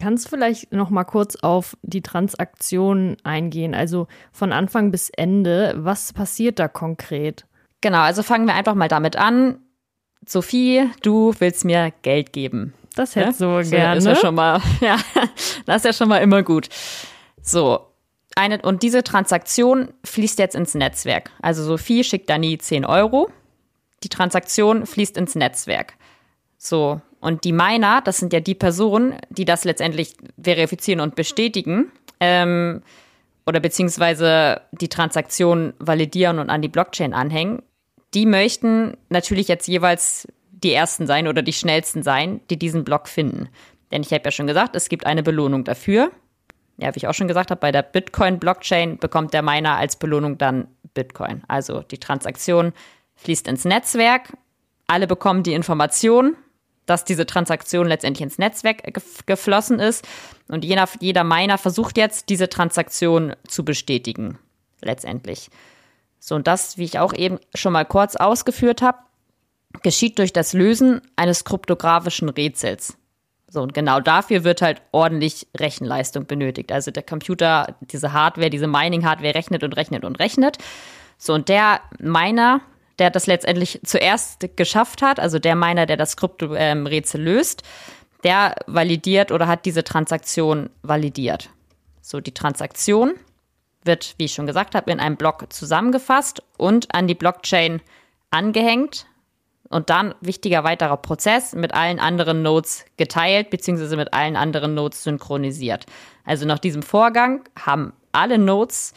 Kannst 0.00 0.24
du 0.24 0.30
vielleicht 0.30 0.72
noch 0.72 0.90
mal 0.90 1.04
kurz 1.04 1.36
auf 1.36 1.76
die 1.82 2.02
Transaktion 2.02 3.16
eingehen? 3.22 3.74
Also 3.74 4.08
von 4.32 4.52
Anfang 4.52 4.90
bis 4.90 5.08
Ende, 5.10 5.74
was 5.76 6.12
passiert 6.12 6.58
da 6.58 6.68
konkret? 6.68 7.46
Genau, 7.80 8.00
also 8.00 8.22
fangen 8.22 8.46
wir 8.46 8.54
einfach 8.54 8.74
mal 8.74 8.88
damit 8.88 9.16
an. 9.16 9.58
Sophie, 10.26 10.90
du 11.02 11.34
willst 11.38 11.64
mir 11.64 11.92
Geld 12.02 12.32
geben. 12.32 12.74
Das 12.96 13.14
hätte 13.16 13.26
ja? 13.26 13.32
so 13.32 13.70
gerne. 13.70 13.98
Ist 13.98 14.06
ja 14.06 14.16
schon 14.16 14.34
mal, 14.34 14.60
ja, 14.80 14.98
das 15.66 15.76
ist 15.76 15.84
ja 15.84 15.92
schon 15.92 16.08
mal 16.08 16.18
immer 16.18 16.42
gut. 16.42 16.68
So, 17.42 17.80
eine, 18.36 18.60
und 18.62 18.82
diese 18.82 19.04
Transaktion 19.04 19.92
fließt 20.04 20.38
jetzt 20.38 20.54
ins 20.54 20.74
Netzwerk. 20.74 21.30
Also 21.40 21.62
Sophie 21.62 22.04
schickt 22.04 22.30
Dani 22.30 22.58
10 22.58 22.84
Euro. 22.84 23.30
Die 24.02 24.08
Transaktion 24.08 24.86
fließt 24.86 25.16
ins 25.16 25.34
Netzwerk. 25.34 25.94
So, 26.58 27.00
und 27.24 27.44
die 27.44 27.52
Miner, 27.52 28.02
das 28.02 28.18
sind 28.18 28.34
ja 28.34 28.40
die 28.40 28.54
Personen, 28.54 29.16
die 29.30 29.46
das 29.46 29.64
letztendlich 29.64 30.14
verifizieren 30.40 31.00
und 31.00 31.16
bestätigen, 31.16 31.90
ähm, 32.20 32.82
oder 33.46 33.60
beziehungsweise 33.60 34.60
die 34.72 34.90
Transaktion 34.90 35.72
validieren 35.78 36.38
und 36.38 36.50
an 36.50 36.60
die 36.60 36.68
Blockchain 36.68 37.14
anhängen, 37.14 37.62
die 38.12 38.26
möchten 38.26 38.98
natürlich 39.08 39.48
jetzt 39.48 39.66
jeweils 39.66 40.28
die 40.50 40.74
ersten 40.74 41.06
sein 41.06 41.26
oder 41.26 41.40
die 41.40 41.54
schnellsten 41.54 42.02
sein, 42.02 42.40
die 42.50 42.58
diesen 42.58 42.84
Block 42.84 43.08
finden. 43.08 43.48
Denn 43.90 44.02
ich 44.02 44.12
habe 44.12 44.24
ja 44.26 44.30
schon 44.30 44.46
gesagt, 44.46 44.76
es 44.76 44.90
gibt 44.90 45.06
eine 45.06 45.22
Belohnung 45.22 45.64
dafür. 45.64 46.10
Ja, 46.76 46.94
wie 46.94 46.98
ich 46.98 47.06
auch 47.06 47.14
schon 47.14 47.28
gesagt 47.28 47.50
habe, 47.50 47.60
bei 47.60 47.72
der 47.72 47.82
Bitcoin-Blockchain 47.82 48.98
bekommt 48.98 49.32
der 49.32 49.42
Miner 49.42 49.76
als 49.76 49.96
Belohnung 49.96 50.36
dann 50.36 50.68
Bitcoin. 50.92 51.42
Also 51.48 51.80
die 51.80 51.98
Transaktion 51.98 52.74
fließt 53.16 53.48
ins 53.48 53.64
Netzwerk, 53.64 54.36
alle 54.86 55.06
bekommen 55.06 55.42
die 55.42 55.54
Information 55.54 56.36
dass 56.86 57.04
diese 57.04 57.26
Transaktion 57.26 57.86
letztendlich 57.86 58.22
ins 58.22 58.38
Netzwerk 58.38 58.82
geflossen 59.26 59.78
ist. 59.78 60.06
Und 60.48 60.64
jeder, 60.64 60.88
jeder 61.00 61.24
Miner 61.24 61.58
versucht 61.58 61.96
jetzt, 61.96 62.28
diese 62.28 62.48
Transaktion 62.48 63.34
zu 63.48 63.64
bestätigen, 63.64 64.38
letztendlich. 64.82 65.50
So, 66.18 66.34
und 66.34 66.46
das, 66.46 66.78
wie 66.78 66.84
ich 66.84 66.98
auch 66.98 67.12
eben 67.12 67.38
schon 67.54 67.72
mal 67.72 67.84
kurz 67.84 68.16
ausgeführt 68.16 68.82
habe, 68.82 68.98
geschieht 69.82 70.18
durch 70.18 70.32
das 70.32 70.52
Lösen 70.52 71.02
eines 71.16 71.44
kryptografischen 71.44 72.28
Rätsels. 72.28 72.96
So, 73.48 73.62
und 73.62 73.72
genau 73.72 74.00
dafür 74.00 74.42
wird 74.42 74.62
halt 74.62 74.82
ordentlich 74.90 75.46
Rechenleistung 75.56 76.26
benötigt. 76.26 76.72
Also 76.72 76.90
der 76.90 77.02
Computer, 77.02 77.76
diese 77.80 78.12
Hardware, 78.12 78.50
diese 78.50 78.66
Mining-Hardware 78.66 79.34
rechnet 79.34 79.62
und 79.62 79.76
rechnet 79.76 80.04
und 80.04 80.18
rechnet. 80.18 80.58
So, 81.18 81.34
und 81.34 81.48
der 81.48 81.80
Miner, 81.98 82.62
der 82.98 83.10
das 83.10 83.26
letztendlich 83.26 83.80
zuerst 83.84 84.56
geschafft 84.56 85.02
hat, 85.02 85.20
also 85.20 85.38
der 85.38 85.56
Miner, 85.56 85.86
der 85.86 85.96
das 85.96 86.16
Krypto-Rätsel 86.16 87.20
ähm, 87.20 87.26
löst, 87.26 87.62
der 88.22 88.54
validiert 88.66 89.30
oder 89.32 89.46
hat 89.46 89.66
diese 89.66 89.84
Transaktion 89.84 90.70
validiert. 90.82 91.50
So, 92.00 92.20
die 92.20 92.34
Transaktion 92.34 93.14
wird, 93.84 94.14
wie 94.18 94.24
ich 94.24 94.34
schon 94.34 94.46
gesagt 94.46 94.74
habe, 94.74 94.90
in 94.90 95.00
einem 95.00 95.16
Block 95.16 95.52
zusammengefasst 95.52 96.42
und 96.56 96.94
an 96.94 97.06
die 97.06 97.14
Blockchain 97.14 97.80
angehängt 98.30 99.06
und 99.68 99.90
dann 99.90 100.14
wichtiger 100.20 100.64
weiterer 100.64 100.96
Prozess 100.96 101.54
mit 101.54 101.74
allen 101.74 101.98
anderen 101.98 102.42
Nodes 102.42 102.84
geteilt 102.96 103.50
bzw. 103.50 103.96
mit 103.96 104.12
allen 104.12 104.36
anderen 104.36 104.74
Nodes 104.74 105.04
synchronisiert. 105.04 105.86
Also 106.24 106.46
nach 106.46 106.58
diesem 106.58 106.82
Vorgang 106.82 107.44
haben 107.58 107.92
alle 108.12 108.38
Nodes 108.38 108.94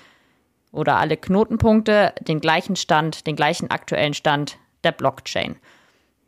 oder 0.77 0.97
alle 0.97 1.17
Knotenpunkte 1.17 2.13
den 2.21 2.39
gleichen 2.39 2.75
Stand, 2.75 3.27
den 3.27 3.35
gleichen 3.35 3.69
aktuellen 3.71 4.13
Stand 4.13 4.57
der 4.83 4.91
Blockchain. 4.91 5.57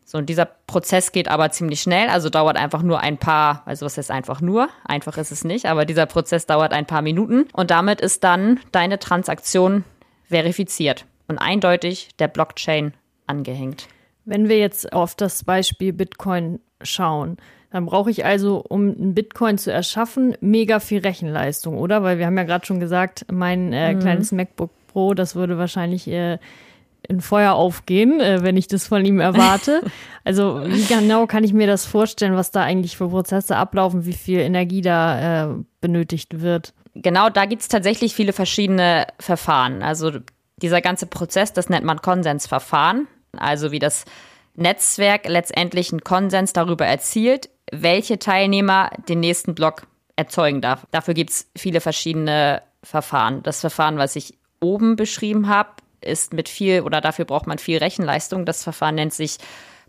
So, 0.04 0.18
und 0.18 0.28
dieser 0.28 0.46
Prozess 0.46 1.12
geht 1.12 1.28
aber 1.28 1.52
ziemlich 1.52 1.82
schnell, 1.82 2.10
also 2.10 2.30
dauert 2.30 2.58
einfach 2.58 2.82
nur 2.82 3.00
ein 3.00 3.20
paar, 3.20 3.62
also 3.66 3.86
was 3.86 3.96
heißt 3.96 4.10
einfach 4.10 4.42
nur? 4.42 4.68
Einfach 4.84 5.18
ist 5.18 5.32
es 5.32 5.44
nicht, 5.44 5.68
aber 5.68 5.86
dieser 5.86 6.08
Prozess 6.08 6.48
dauert 6.48 6.74
ein 6.74 6.88
paar 6.88 7.04
Minuten 7.04 7.48
und 7.54 7.70
damit 7.70 8.02
ist 8.02 8.24
dann 8.24 8.60
deine 8.72 8.98
Transaktion 8.98 9.84
verifiziert 10.24 11.06
und 11.28 11.38
eindeutig 11.38 12.10
der 12.18 12.28
Blockchain 12.28 12.94
angehängt. 13.28 13.88
Wenn 14.26 14.50
wir 14.50 14.58
jetzt 14.58 14.94
auf 14.94 15.14
das 15.14 15.44
Beispiel 15.44 15.94
Bitcoin 15.94 16.60
schauen, 16.82 17.38
dann 17.72 17.86
brauche 17.86 18.10
ich 18.10 18.26
also, 18.26 18.64
um 18.68 18.82
einen 18.90 19.14
Bitcoin 19.14 19.58
zu 19.58 19.72
erschaffen, 19.72 20.36
mega 20.42 20.80
viel 20.80 21.00
Rechenleistung, 21.00 21.78
oder? 21.78 22.02
Weil 22.02 22.18
wir 22.18 22.26
haben 22.26 22.38
ja 22.38 22.44
gerade 22.44 22.66
schon 22.66 22.80
gesagt, 22.80 23.26
mein 23.32 23.74
äh, 23.74 23.94
mhm. 23.94 24.00
kleines 24.00 24.32
MacBook 24.32 24.72
Pro, 24.88 25.14
das 25.14 25.36
würde 25.36 25.58
wahrscheinlich 25.60 26.08
äh, 26.08 26.40
in 27.08 27.22
Feuer 27.22 27.54
aufgehen, 27.54 28.20
äh, 28.20 28.44
wenn 28.44 28.58
ich 28.58 28.68
das 28.68 28.88
von 28.88 29.06
ihm 29.06 29.20
erwarte. 29.20 29.82
also 30.24 30.62
wie 30.66 30.84
genau 30.86 31.28
kann 31.28 31.44
ich 31.44 31.54
mir 31.54 31.68
das 31.68 31.86
vorstellen, 31.86 32.36
was 32.36 32.52
da 32.52 32.62
eigentlich 32.62 32.98
für 32.98 33.10
Prozesse 33.10 33.56
ablaufen, 33.56 34.06
wie 34.06 34.14
viel 34.14 34.40
Energie 34.40 34.82
da 34.82 35.46
äh, 35.46 35.56
benötigt 35.80 36.42
wird? 36.42 36.74
Genau, 36.96 37.30
da 37.30 37.46
gibt 37.46 37.62
es 37.62 37.68
tatsächlich 37.68 38.16
viele 38.16 38.34
verschiedene 38.34 39.06
Verfahren. 39.20 39.84
Also 39.84 40.12
dieser 40.58 40.82
ganze 40.82 41.06
Prozess, 41.06 41.54
das 41.54 41.70
nennt 41.70 41.86
man 41.86 42.02
Konsensverfahren. 42.02 43.08
Also 43.38 43.72
wie 43.72 43.80
das 43.80 44.06
Netzwerk 44.56 45.28
letztendlich 45.28 45.92
einen 45.92 46.04
Konsens 46.04 46.52
darüber 46.52 46.86
erzielt, 46.86 47.50
welche 47.72 48.20
Teilnehmer 48.20 48.92
den 49.08 49.20
nächsten 49.20 49.56
Block 49.56 49.88
erzeugen 50.16 50.62
darf. 50.62 50.86
Dafür 50.92 51.14
gibt 51.14 51.32
es 51.32 51.50
viele 51.56 51.82
verschiedene 51.82 52.62
Verfahren. 52.84 53.44
Das 53.44 53.62
Verfahren, 53.62 53.98
was 53.98 54.16
ich 54.16 54.38
oben 54.60 54.96
beschrieben 54.96 55.48
habe, 55.48 55.70
ist 56.02 56.34
mit 56.34 56.50
viel 56.50 56.82
oder 56.82 57.02
dafür 57.02 57.26
braucht 57.26 57.48
man 57.48 57.58
viel 57.58 57.78
Rechenleistung. 57.78 58.46
Das 58.46 58.64
Verfahren 58.64 58.96
nennt 58.96 59.14
sich 59.14 59.38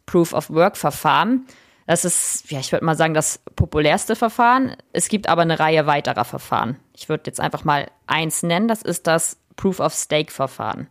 Proof 0.06 0.32
of 0.32 0.50
Work 0.50 0.76
Verfahren. 0.76 1.46
Das 1.86 2.04
ist, 2.04 2.50
ja, 2.50 2.60
ich 2.60 2.70
würde 2.70 2.84
mal 2.84 2.96
sagen, 2.96 3.14
das 3.14 3.40
populärste 3.56 4.14
Verfahren. 4.14 4.76
Es 4.92 5.08
gibt 5.08 5.28
aber 5.28 5.42
eine 5.42 5.58
Reihe 5.58 5.86
weiterer 5.86 6.24
Verfahren. 6.24 6.76
Ich 6.96 7.08
würde 7.08 7.24
jetzt 7.26 7.40
einfach 7.40 7.64
mal 7.64 7.88
eins 8.06 8.42
nennen. 8.42 8.68
Das 8.68 8.82
ist 8.82 9.06
das 9.06 9.38
Proof 9.56 9.80
of 9.80 9.92
Stake 9.92 10.32
Verfahren. 10.32 10.88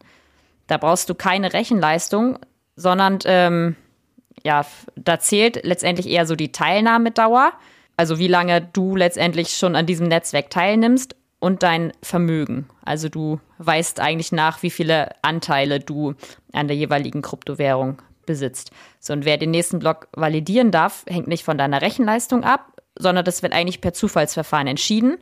Da 0.68 0.78
brauchst 0.78 1.10
du 1.10 1.16
keine 1.16 1.54
Rechenleistung, 1.54 2.38
sondern 2.76 3.20
ähm, 3.26 3.76
ja, 4.44 4.66
da 4.96 5.20
zählt 5.20 5.66
letztendlich 5.66 6.08
eher 6.08 6.26
so 6.26 6.36
die 6.36 6.52
Teilnahmedauer, 6.52 7.54
also 7.98 8.20
wie 8.20 8.28
lange 8.28 8.62
du 8.62 8.96
letztendlich 8.96 9.50
schon 9.50 9.76
an 9.76 9.86
diesem 9.86 10.08
Netzwerk 10.08 10.50
teilnimmst 10.50 11.16
und 11.40 11.64
dein 11.64 11.92
Vermögen. 12.02 12.68
Also 12.84 13.10
du 13.10 13.40
weißt 13.58 14.00
eigentlich 14.00 14.32
nach, 14.32 14.64
wie 14.64 14.70
viele 14.70 15.10
Anteile 15.22 15.80
du 15.80 16.14
an 16.54 16.68
der 16.68 16.78
jeweiligen 16.78 17.22
Kryptowährung 17.22 18.02
besitzt. 18.26 18.72
So, 19.00 19.14
und 19.14 19.26
wer 19.26 19.38
den 19.38 19.52
nächsten 19.52 19.80
Block 19.80 20.08
validieren 20.14 20.72
darf, 20.72 21.04
hängt 21.08 21.28
nicht 21.28 21.44
von 21.44 21.58
deiner 21.58 21.82
Rechenleistung 21.82 22.44
ab, 22.44 22.82
sondern 22.98 23.26
das 23.26 23.42
wird 23.42 23.54
eigentlich 23.54 23.82
per 23.82 23.94
Zufallsverfahren 23.94 24.68
entschieden. 24.68 25.18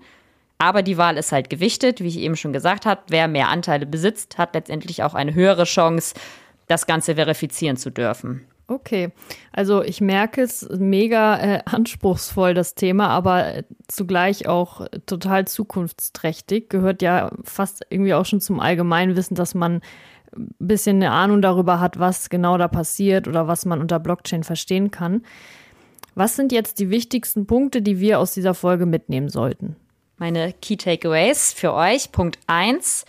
Aber 0.58 0.82
die 0.82 0.98
Wahl 0.98 1.18
ist 1.18 1.32
halt 1.32 1.50
gewichtet, 1.50 2.02
wie 2.02 2.08
ich 2.08 2.18
eben 2.18 2.36
schon 2.36 2.52
gesagt 2.52 2.86
habe. 2.86 3.02
Wer 3.10 3.28
mehr 3.28 3.50
Anteile 3.50 3.86
besitzt, 3.86 4.38
hat 4.38 4.56
letztendlich 4.56 5.04
auch 5.04 5.14
eine 5.14 5.36
höhere 5.36 5.66
Chance, 5.66 6.16
das 6.68 6.86
Ganze 6.86 7.16
verifizieren 7.16 7.78
zu 7.78 7.92
dürfen. 7.92 8.46
Okay, 8.70 9.12
also 9.54 9.82
ich 9.82 10.02
merke 10.02 10.42
es 10.42 10.68
mega 10.70 11.38
äh, 11.40 11.62
anspruchsvoll, 11.66 12.54
das 12.54 12.76
Thema, 12.76 13.08
aber 13.08 13.64
zugleich 13.88 14.48
auch 14.48 14.86
total 15.06 15.48
zukunftsträchtig. 15.48 16.70
Gehört 16.70 17.02
ja 17.02 17.32
fast 17.44 17.86
irgendwie 17.90 18.14
auch 18.14 18.26
schon 18.26 18.42
zum 18.42 18.60
Allgemeinwissen, 18.60 19.36
dass 19.36 19.56
man 19.56 19.82
ein 20.36 20.54
bisschen 20.60 20.98
eine 20.98 21.12
Ahnung 21.12 21.42
darüber 21.42 21.80
hat, 21.80 21.98
was 21.98 22.30
genau 22.30 22.58
da 22.58 22.68
passiert 22.68 23.28
oder 23.30 23.48
was 23.48 23.66
man 23.66 23.80
unter 23.80 24.00
Blockchain 24.00 24.44
verstehen 24.44 24.92
kann. 24.92 25.24
Was 26.16 26.36
sind 26.36 26.52
jetzt 26.52 26.80
die 26.80 26.90
wichtigsten 26.90 27.48
Punkte, 27.48 27.82
die 27.82 28.00
wir 28.00 28.20
aus 28.20 28.34
dieser 28.34 28.54
Folge 28.54 28.86
mitnehmen 28.86 29.30
sollten? 29.30 29.78
Meine 30.18 30.52
Key 30.52 30.76
Takeaways 30.76 31.54
für 31.54 31.74
euch. 31.74 32.12
Punkt 32.12 32.40
1. 32.48 33.06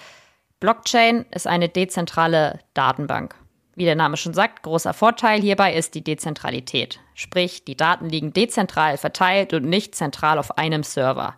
Blockchain 0.61 1.25
ist 1.33 1.47
eine 1.47 1.69
dezentrale 1.69 2.61
Datenbank. 2.75 3.35
Wie 3.79 3.85
der 3.85 3.95
Name 3.95 4.17
schon 4.17 4.35
sagt, 4.35 4.65
großer 4.65 4.93
Vorteil 4.93 5.41
hierbei 5.41 5.73
ist 5.73 5.95
die 5.95 6.03
Dezentralität. 6.03 6.99
Sprich, 7.15 7.65
die 7.65 7.77
Daten 7.77 8.09
liegen 8.09 8.33
dezentral 8.33 8.97
verteilt 8.97 9.53
und 9.55 9.67
nicht 9.67 9.95
zentral 9.95 10.41
auf 10.41 10.59
einem 10.59 10.83
Server. 10.83 11.37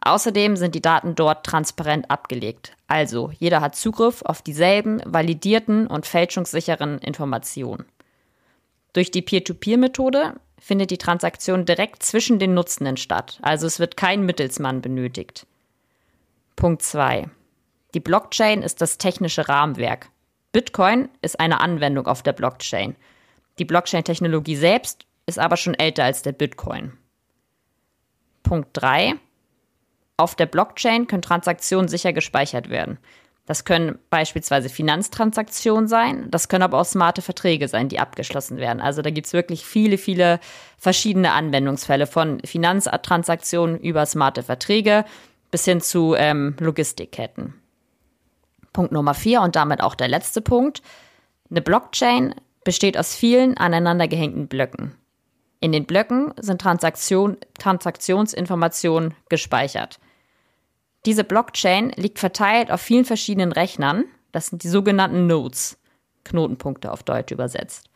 Außerdem 0.00 0.56
sind 0.56 0.74
die 0.74 0.82
Daten 0.82 1.14
dort 1.14 1.46
transparent 1.46 2.10
abgelegt. 2.10 2.72
Also, 2.88 3.30
jeder 3.38 3.60
hat 3.60 3.76
Zugriff 3.76 4.22
auf 4.22 4.42
dieselben 4.42 5.00
validierten 5.04 5.86
und 5.86 6.04
fälschungssicheren 6.04 6.98
Informationen. 6.98 7.84
Durch 8.92 9.12
die 9.12 9.22
Peer-to-Peer-Methode 9.22 10.34
findet 10.58 10.90
die 10.90 10.98
Transaktion 10.98 11.64
direkt 11.64 12.02
zwischen 12.02 12.40
den 12.40 12.54
Nutzenden 12.54 12.96
statt. 12.96 13.38
Also 13.40 13.68
es 13.68 13.78
wird 13.78 13.96
kein 13.96 14.26
Mittelsmann 14.26 14.82
benötigt. 14.82 15.46
Punkt 16.56 16.82
2. 16.82 17.28
Die 17.94 18.00
Blockchain 18.00 18.62
ist 18.62 18.80
das 18.80 18.98
technische 18.98 19.48
Rahmenwerk. 19.48 20.10
Bitcoin 20.52 21.08
ist 21.20 21.40
eine 21.40 21.60
Anwendung 21.60 22.06
auf 22.06 22.22
der 22.22 22.32
Blockchain. 22.32 22.96
Die 23.58 23.64
Blockchain-Technologie 23.64 24.56
selbst 24.56 25.06
ist 25.26 25.38
aber 25.38 25.56
schon 25.56 25.74
älter 25.74 26.04
als 26.04 26.22
der 26.22 26.32
Bitcoin. 26.32 26.92
Punkt 28.42 28.70
3. 28.72 29.14
Auf 30.16 30.34
der 30.34 30.46
Blockchain 30.46 31.06
können 31.06 31.22
Transaktionen 31.22 31.88
sicher 31.88 32.12
gespeichert 32.12 32.70
werden. 32.70 32.98
Das 33.44 33.64
können 33.64 33.98
beispielsweise 34.10 34.68
Finanztransaktionen 34.68 35.88
sein, 35.88 36.30
das 36.30 36.48
können 36.48 36.64
aber 36.64 36.78
auch 36.78 36.84
smarte 36.84 37.22
Verträge 37.22 37.66
sein, 37.66 37.88
die 37.88 37.98
abgeschlossen 37.98 38.58
werden. 38.58 38.82
Also 38.82 39.00
da 39.00 39.08
gibt 39.08 39.26
es 39.26 39.32
wirklich 39.32 39.64
viele, 39.64 39.96
viele 39.96 40.38
verschiedene 40.76 41.32
Anwendungsfälle 41.32 42.06
von 42.06 42.40
Finanztransaktionen 42.44 43.78
über 43.80 44.04
smarte 44.04 44.42
Verträge 44.42 45.06
bis 45.50 45.64
hin 45.64 45.80
zu 45.80 46.14
ähm, 46.14 46.56
Logistikketten. 46.58 47.54
Punkt 48.78 48.92
Nummer 48.92 49.14
vier 49.14 49.40
und 49.40 49.56
damit 49.56 49.80
auch 49.80 49.96
der 49.96 50.06
letzte 50.06 50.40
Punkt. 50.40 50.82
Eine 51.50 51.62
Blockchain 51.62 52.32
besteht 52.62 52.96
aus 52.96 53.12
vielen 53.12 53.56
aneinander 53.56 54.06
gehängten 54.06 54.46
Blöcken. 54.46 54.94
In 55.58 55.72
den 55.72 55.84
Blöcken 55.84 56.32
sind 56.38 56.60
Transaktion, 56.60 57.38
Transaktionsinformationen 57.58 59.14
gespeichert. 59.28 59.98
Diese 61.06 61.24
Blockchain 61.24 61.90
liegt 61.96 62.20
verteilt 62.20 62.70
auf 62.70 62.80
vielen 62.80 63.04
verschiedenen 63.04 63.50
Rechnern. 63.50 64.04
Das 64.30 64.46
sind 64.46 64.62
die 64.62 64.68
sogenannten 64.68 65.26
Nodes, 65.26 65.76
Knotenpunkte 66.22 66.92
auf 66.92 67.02
Deutsch 67.02 67.32
übersetzt. 67.32 67.90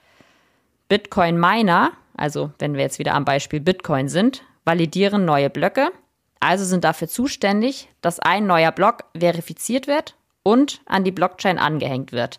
Bitcoin 0.88 1.38
Miner, 1.38 1.92
also 2.16 2.50
wenn 2.58 2.74
wir 2.74 2.80
jetzt 2.80 2.98
wieder 2.98 3.14
am 3.14 3.24
Beispiel 3.24 3.60
Bitcoin 3.60 4.08
sind, 4.08 4.42
validieren 4.64 5.24
neue 5.24 5.48
Blöcke, 5.48 5.92
also 6.40 6.64
sind 6.64 6.82
dafür 6.82 7.06
zuständig, 7.06 7.88
dass 8.00 8.18
ein 8.18 8.48
neuer 8.48 8.72
Block 8.72 9.04
verifiziert 9.16 9.86
wird 9.86 10.16
und 10.42 10.80
an 10.86 11.04
die 11.04 11.12
Blockchain 11.12 11.58
angehängt 11.58 12.12
wird. 12.12 12.38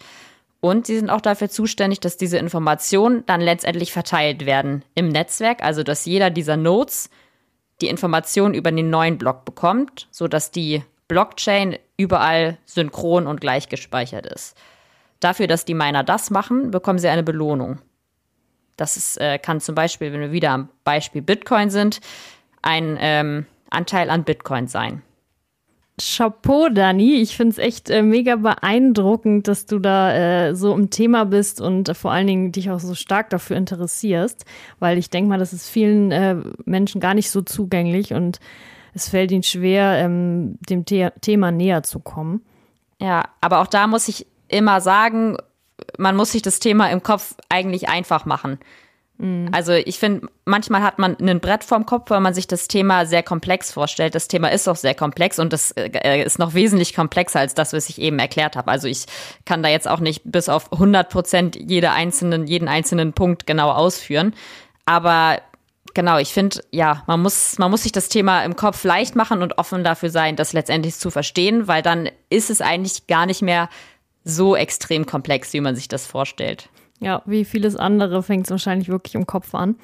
Und 0.59 0.87
sie 0.87 0.97
sind 0.97 1.09
auch 1.09 1.21
dafür 1.21 1.49
zuständig, 1.49 1.99
dass 1.99 2.15
diese 2.15 2.37
Informationen 2.37 3.25
dann 3.25 3.41
letztendlich 3.41 3.91
verteilt 3.91 4.45
werden 4.45 4.85
im 4.95 5.09
Netzwerk, 5.09 5.61
also 5.61 5.83
dass 5.83 6.05
jeder 6.05 6.29
dieser 6.29 6.55
Nodes 6.55 7.09
die 7.81 7.89
Informationen 7.89 8.53
über 8.53 8.71
den 8.71 8.89
neuen 8.89 9.17
Block 9.17 9.43
bekommt, 9.43 10.07
sodass 10.09 10.51
die 10.51 10.83
Blockchain 11.09 11.77
überall 11.97 12.57
synchron 12.65 13.27
und 13.27 13.41
gleich 13.41 13.67
gespeichert 13.67 14.25
ist. 14.25 14.55
Dafür, 15.19 15.47
dass 15.47 15.65
die 15.65 15.73
Miner 15.73 16.03
das 16.03 16.29
machen, 16.29 16.71
bekommen 16.71 16.99
sie 16.99 17.09
eine 17.09 17.23
Belohnung. 17.23 17.79
Das 18.77 18.97
ist, 18.97 19.17
äh, 19.19 19.37
kann 19.37 19.59
zum 19.59 19.75
Beispiel, 19.75 20.11
wenn 20.13 20.21
wir 20.21 20.31
wieder 20.31 20.51
am 20.51 20.69
Beispiel 20.83 21.21
Bitcoin 21.21 21.69
sind, 21.69 21.99
ein 22.61 22.97
ähm, 22.99 23.45
Anteil 23.69 24.09
an 24.09 24.23
Bitcoin 24.23 24.67
sein. 24.67 25.01
Chapeau, 26.01 26.69
Dani. 26.69 27.15
Ich 27.21 27.37
finde 27.37 27.51
es 27.51 27.57
echt 27.59 27.89
äh, 27.89 28.01
mega 28.01 28.35
beeindruckend, 28.35 29.47
dass 29.47 29.67
du 29.67 29.77
da 29.77 30.47
äh, 30.47 30.55
so 30.55 30.73
im 30.73 30.89
Thema 30.89 31.25
bist 31.25 31.61
und 31.61 31.89
äh, 31.89 31.93
vor 31.93 32.11
allen 32.11 32.25
Dingen 32.25 32.51
dich 32.51 32.71
auch 32.71 32.79
so 32.79 32.95
stark 32.95 33.29
dafür 33.29 33.57
interessierst, 33.57 34.45
weil 34.79 34.97
ich 34.97 35.11
denke 35.11 35.29
mal, 35.29 35.37
das 35.37 35.53
ist 35.53 35.69
vielen 35.69 36.11
äh, 36.11 36.37
Menschen 36.65 36.99
gar 36.99 37.13
nicht 37.13 37.29
so 37.29 37.41
zugänglich 37.41 38.13
und 38.13 38.39
es 38.95 39.09
fällt 39.09 39.31
ihnen 39.31 39.43
schwer, 39.43 39.97
ähm, 39.99 40.57
dem 40.67 40.83
The 40.87 41.09
Thema 41.21 41.51
näher 41.51 41.83
zu 41.83 41.99
kommen. 41.99 42.41
Ja, 42.99 43.25
aber 43.41 43.61
auch 43.61 43.67
da 43.67 43.85
muss 43.85 44.07
ich 44.07 44.25
immer 44.47 44.81
sagen, 44.81 45.37
man 45.97 46.15
muss 46.15 46.31
sich 46.31 46.41
das 46.41 46.59
Thema 46.59 46.89
im 46.89 47.03
Kopf 47.03 47.35
eigentlich 47.49 47.89
einfach 47.89 48.25
machen. 48.25 48.59
Mhm. 49.23 49.47
Also 49.53 49.71
ich 49.71 49.99
finde, 49.99 50.27
manchmal 50.43 50.83
hat 50.83 50.99
man 50.99 51.15
ein 51.17 51.39
Brett 51.39 51.63
vorm 51.63 51.85
Kopf, 51.85 52.09
weil 52.09 52.19
man 52.19 52.33
sich 52.33 52.45
das 52.45 52.67
Thema 52.67 53.05
sehr 53.05 53.23
komplex 53.23 53.71
vorstellt. 53.71 54.15
Das 54.15 54.27
Thema 54.27 54.49
ist 54.49 54.67
auch 54.67 54.75
sehr 54.75 54.95
komplex 54.95 55.39
und 55.39 55.53
das 55.53 55.71
äh, 55.71 56.21
ist 56.21 56.39
noch 56.39 56.53
wesentlich 56.53 56.93
komplexer 56.93 57.39
als 57.39 57.53
das, 57.53 57.71
was 57.71 57.87
ich 57.87 58.01
eben 58.01 58.19
erklärt 58.19 58.57
habe. 58.57 58.69
Also 58.69 58.89
ich 58.89 59.05
kann 59.45 59.63
da 59.63 59.69
jetzt 59.69 59.87
auch 59.87 60.01
nicht 60.01 60.23
bis 60.25 60.49
auf 60.49 60.73
100 60.73 61.09
Prozent 61.09 61.55
jede 61.55 61.91
einzelnen, 61.91 62.47
jeden 62.47 62.67
einzelnen 62.67 63.13
Punkt 63.13 63.47
genau 63.47 63.71
ausführen. 63.71 64.33
Aber 64.85 65.39
genau, 65.93 66.17
ich 66.17 66.33
finde, 66.33 66.59
ja, 66.71 67.03
man 67.07 67.21
muss, 67.21 67.57
man 67.57 67.71
muss 67.71 67.83
sich 67.83 67.93
das 67.93 68.09
Thema 68.09 68.43
im 68.43 68.57
Kopf 68.57 68.83
leicht 68.83 69.15
machen 69.15 69.41
und 69.41 69.57
offen 69.57 69.85
dafür 69.85 70.09
sein, 70.09 70.35
das 70.35 70.51
letztendlich 70.51 70.95
zu 70.95 71.09
verstehen, 71.09 71.69
weil 71.69 71.81
dann 71.81 72.09
ist 72.29 72.49
es 72.49 72.59
eigentlich 72.59 73.07
gar 73.07 73.25
nicht 73.25 73.41
mehr 73.41 73.69
so 74.25 74.57
extrem 74.57 75.05
komplex, 75.05 75.53
wie 75.53 75.61
man 75.61 75.75
sich 75.75 75.87
das 75.87 76.05
vorstellt. 76.05 76.67
Ja, 77.03 77.21
wie 77.25 77.45
vieles 77.45 77.75
andere 77.75 78.23
fängt 78.23 78.45
es 78.45 78.51
wahrscheinlich 78.51 78.89
wirklich 78.89 79.15
im 79.15 79.27
Kopf 79.27 79.53
an. 79.55 79.75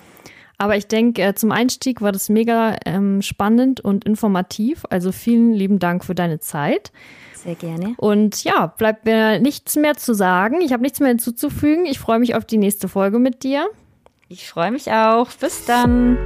Aber 0.58 0.75
ich 0.75 0.88
denke, 0.88 1.21
äh, 1.21 1.34
zum 1.36 1.51
Einstieg 1.51 2.01
war 2.01 2.12
das 2.12 2.27
mega 2.27 2.75
ähm, 2.86 3.21
spannend 3.21 3.79
und 3.79 4.03
informativ. 4.03 4.84
Also 4.89 5.13
vielen 5.13 5.53
lieben 5.53 5.79
Dank 5.79 6.03
für 6.03 6.13
deine 6.13 6.39
Zeit. 6.39 6.91
Sehr 7.34 7.55
gerne. 7.55 7.93
Und 7.95 8.43
ja, 8.43 8.67
bleibt 8.67 9.05
mir 9.05 9.39
nichts 9.39 9.77
mehr 9.77 9.95
zu 9.95 10.13
sagen. 10.13 10.60
Ich 10.60 10.73
habe 10.73 10.84
nichts 10.84 10.99
mehr 10.99 11.10
hinzuzufügen. 11.10 11.86
Ich 11.86 11.97
freue 11.97 12.19
mich 12.19 12.36
auf 12.36 12.43
die 12.43 12.58
nächste 12.58 12.89
Folge 12.89 13.19
mit 13.19 13.43
dir. 13.43 13.69
Ich 14.27 14.49
freue 14.49 14.71
mich 14.71 14.91
auch. 14.91 15.29
Bis 15.39 15.65
dann. 15.65 16.17